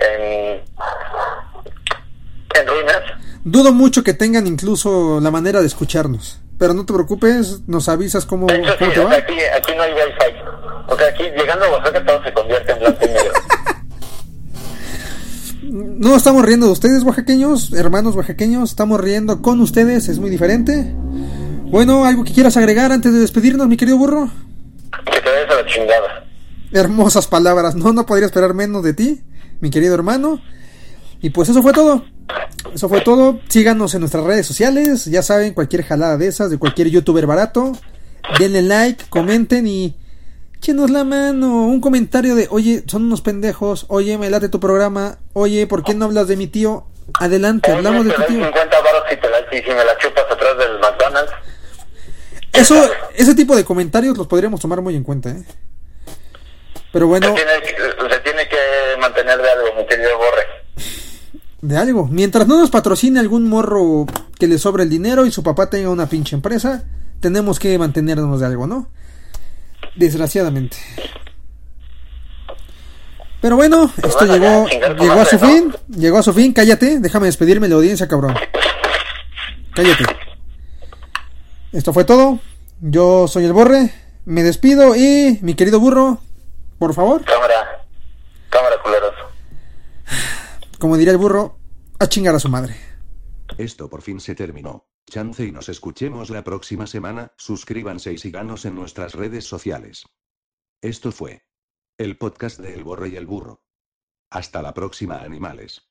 en, 0.00 0.64
en 2.58 2.66
ruinas. 2.66 3.02
Dudo 3.44 3.72
mucho 3.72 4.02
que 4.02 4.14
tengan 4.14 4.46
incluso 4.46 5.20
la 5.20 5.30
manera 5.30 5.60
de 5.60 5.66
escucharnos. 5.66 6.40
Pero 6.60 6.74
no 6.74 6.84
te 6.84 6.92
preocupes, 6.92 7.66
nos 7.66 7.88
avisas 7.88 8.26
cómo, 8.26 8.46
De 8.46 8.56
hecho, 8.56 8.72
sí, 8.78 8.84
te 8.92 9.00
va. 9.00 9.14
aquí, 9.14 9.32
aquí 9.56 9.72
no 9.74 9.82
hay 9.82 9.92
wifi. 9.92 10.36
O 10.88 10.94
sea, 10.94 11.08
aquí 11.08 11.22
llegando 11.22 11.64
a 11.64 11.70
Oaxaca 11.70 12.04
todo 12.04 12.22
se 12.22 12.32
convierte 12.34 12.72
en 12.72 12.80
blanco 12.80 12.98
y 13.00 13.06
negro. 13.06 13.32
No 15.72 16.14
estamos 16.14 16.44
riendo 16.44 16.66
de 16.66 16.72
ustedes, 16.72 17.02
oaxaqueños, 17.02 17.72
hermanos 17.72 18.14
oaxaqueños. 18.14 18.68
Estamos 18.68 19.00
riendo 19.00 19.40
con 19.40 19.58
ustedes, 19.62 20.10
es 20.10 20.18
muy 20.18 20.28
diferente. 20.28 20.92
Bueno, 21.64 22.04
¿algo 22.04 22.24
que 22.24 22.34
quieras 22.34 22.58
agregar 22.58 22.92
antes 22.92 23.10
de 23.10 23.20
despedirnos, 23.20 23.66
mi 23.66 23.78
querido 23.78 23.96
burro? 23.96 24.28
Que 25.06 25.18
te 25.18 25.30
des 25.30 25.50
a 25.50 25.62
la 25.62 25.66
chingada. 25.66 26.26
Hermosas 26.72 27.26
palabras. 27.26 27.74
No, 27.74 27.94
no 27.94 28.04
podría 28.04 28.26
esperar 28.26 28.52
menos 28.52 28.82
de 28.82 28.92
ti, 28.92 29.22
mi 29.60 29.70
querido 29.70 29.94
hermano. 29.94 30.42
Y 31.22 31.30
pues 31.30 31.48
eso 31.48 31.62
fue 31.62 31.72
todo. 31.72 32.04
Eso 32.74 32.88
fue 32.88 33.00
todo. 33.00 33.40
Síganos 33.48 33.94
en 33.94 34.00
nuestras 34.00 34.24
redes 34.24 34.46
sociales. 34.46 35.06
Ya 35.06 35.22
saben, 35.22 35.54
cualquier 35.54 35.82
jalada 35.84 36.16
de 36.16 36.26
esas, 36.28 36.50
de 36.50 36.58
cualquier 36.58 36.88
youtuber 36.88 37.26
barato. 37.26 37.72
Denle 38.38 38.62
like, 38.62 39.04
comenten 39.08 39.66
y 39.66 39.96
échenos 40.56 40.90
la 40.90 41.04
mano. 41.04 41.64
Un 41.66 41.80
comentario 41.80 42.34
de, 42.34 42.46
oye, 42.50 42.84
son 42.86 43.04
unos 43.04 43.22
pendejos. 43.22 43.86
Oye, 43.88 44.18
me 44.18 44.30
late 44.30 44.48
tu 44.48 44.60
programa. 44.60 45.18
Oye, 45.32 45.66
¿por 45.66 45.82
qué 45.84 45.94
no 45.94 46.04
hablas 46.06 46.28
de 46.28 46.36
mi 46.36 46.46
tío? 46.46 46.86
Adelante, 47.18 47.72
hablamos 47.72 48.04
de 48.04 48.12
tu 48.12 48.22
tío. 48.22 48.44
50 48.44 48.80
baros 48.82 49.02
si, 49.10 49.16
te 49.16 49.28
la, 49.30 49.38
si, 49.50 49.58
si 49.62 49.68
me 49.70 49.84
la 49.84 49.96
chupas 49.98 50.24
atrás 50.30 50.58
del 50.58 50.78
McDonald's. 50.78 51.32
Eso, 52.52 52.88
ese 53.14 53.34
tipo 53.34 53.56
de 53.56 53.64
comentarios 53.64 54.16
los 54.18 54.26
podríamos 54.26 54.60
tomar 54.60 54.80
muy 54.82 54.94
en 54.96 55.02
cuenta, 55.04 55.30
¿eh? 55.30 55.42
Pero 56.92 57.06
bueno, 57.06 57.28
Se, 57.28 57.34
tiene, 57.34 57.52
que- 57.62 58.14
se 58.14 58.20
tiene 58.20 58.48
que 58.48 58.56
mantener 59.00 59.40
de 59.40 59.50
algo, 59.50 59.68
mi 59.78 59.86
querido 59.86 60.16
Borre. 60.18 60.59
De 61.62 61.76
algo. 61.76 62.08
Mientras 62.08 62.46
no 62.46 62.58
nos 62.58 62.70
patrocine 62.70 63.20
algún 63.20 63.48
morro 63.48 64.06
que 64.38 64.46
le 64.46 64.58
sobre 64.58 64.84
el 64.84 64.90
dinero 64.90 65.26
y 65.26 65.30
su 65.30 65.42
papá 65.42 65.68
tenga 65.68 65.90
una 65.90 66.06
pinche 66.06 66.34
empresa, 66.34 66.84
tenemos 67.20 67.58
que 67.58 67.78
mantenernos 67.78 68.40
de 68.40 68.46
algo, 68.46 68.66
¿no? 68.66 68.88
Desgraciadamente. 69.96 70.76
Pero 73.40 73.56
bueno, 73.56 73.90
esto 73.96 74.26
bueno, 74.26 74.36
ya, 74.36 74.38
llegó, 74.38 74.96
llegó 74.98 75.20
a 75.20 75.24
su 75.24 75.38
fin. 75.38 75.74
Llegó 75.88 76.18
a 76.18 76.22
su 76.22 76.32
fin. 76.32 76.52
Cállate, 76.52 77.00
déjame 77.00 77.26
despedirme 77.26 77.66
de 77.66 77.70
la 77.70 77.76
audiencia, 77.76 78.06
cabrón. 78.06 78.34
Cállate. 79.74 80.04
Esto 81.72 81.92
fue 81.92 82.04
todo. 82.04 82.38
Yo 82.80 83.28
soy 83.28 83.44
el 83.44 83.52
Borre. 83.52 83.92
Me 84.26 84.42
despido 84.42 84.94
y 84.94 85.38
mi 85.40 85.54
querido 85.54 85.80
burro, 85.80 86.20
por 86.78 86.92
favor, 86.92 87.24
cámara 87.24 87.69
como 90.80 90.96
diría 90.96 91.12
el 91.12 91.18
burro, 91.18 91.60
a 92.00 92.08
chingar 92.08 92.34
a 92.34 92.40
su 92.40 92.48
madre. 92.48 92.74
Esto 93.58 93.88
por 93.88 94.02
fin 94.02 94.18
se 94.18 94.34
terminó. 94.34 94.88
Chance 95.06 95.44
y 95.44 95.52
nos 95.52 95.68
escuchemos 95.68 96.30
la 96.30 96.42
próxima 96.42 96.86
semana. 96.86 97.32
Suscríbanse 97.36 98.12
y 98.12 98.18
síganos 98.18 98.64
en 98.64 98.74
nuestras 98.74 99.14
redes 99.14 99.44
sociales. 99.44 100.06
Esto 100.80 101.12
fue 101.12 101.44
el 101.98 102.16
podcast 102.16 102.58
de 102.58 102.74
El 102.74 102.84
Borre 102.84 103.10
y 103.10 103.16
el 103.16 103.26
Burro. 103.26 103.62
Hasta 104.30 104.62
la 104.62 104.72
próxima, 104.72 105.18
animales. 105.18 105.82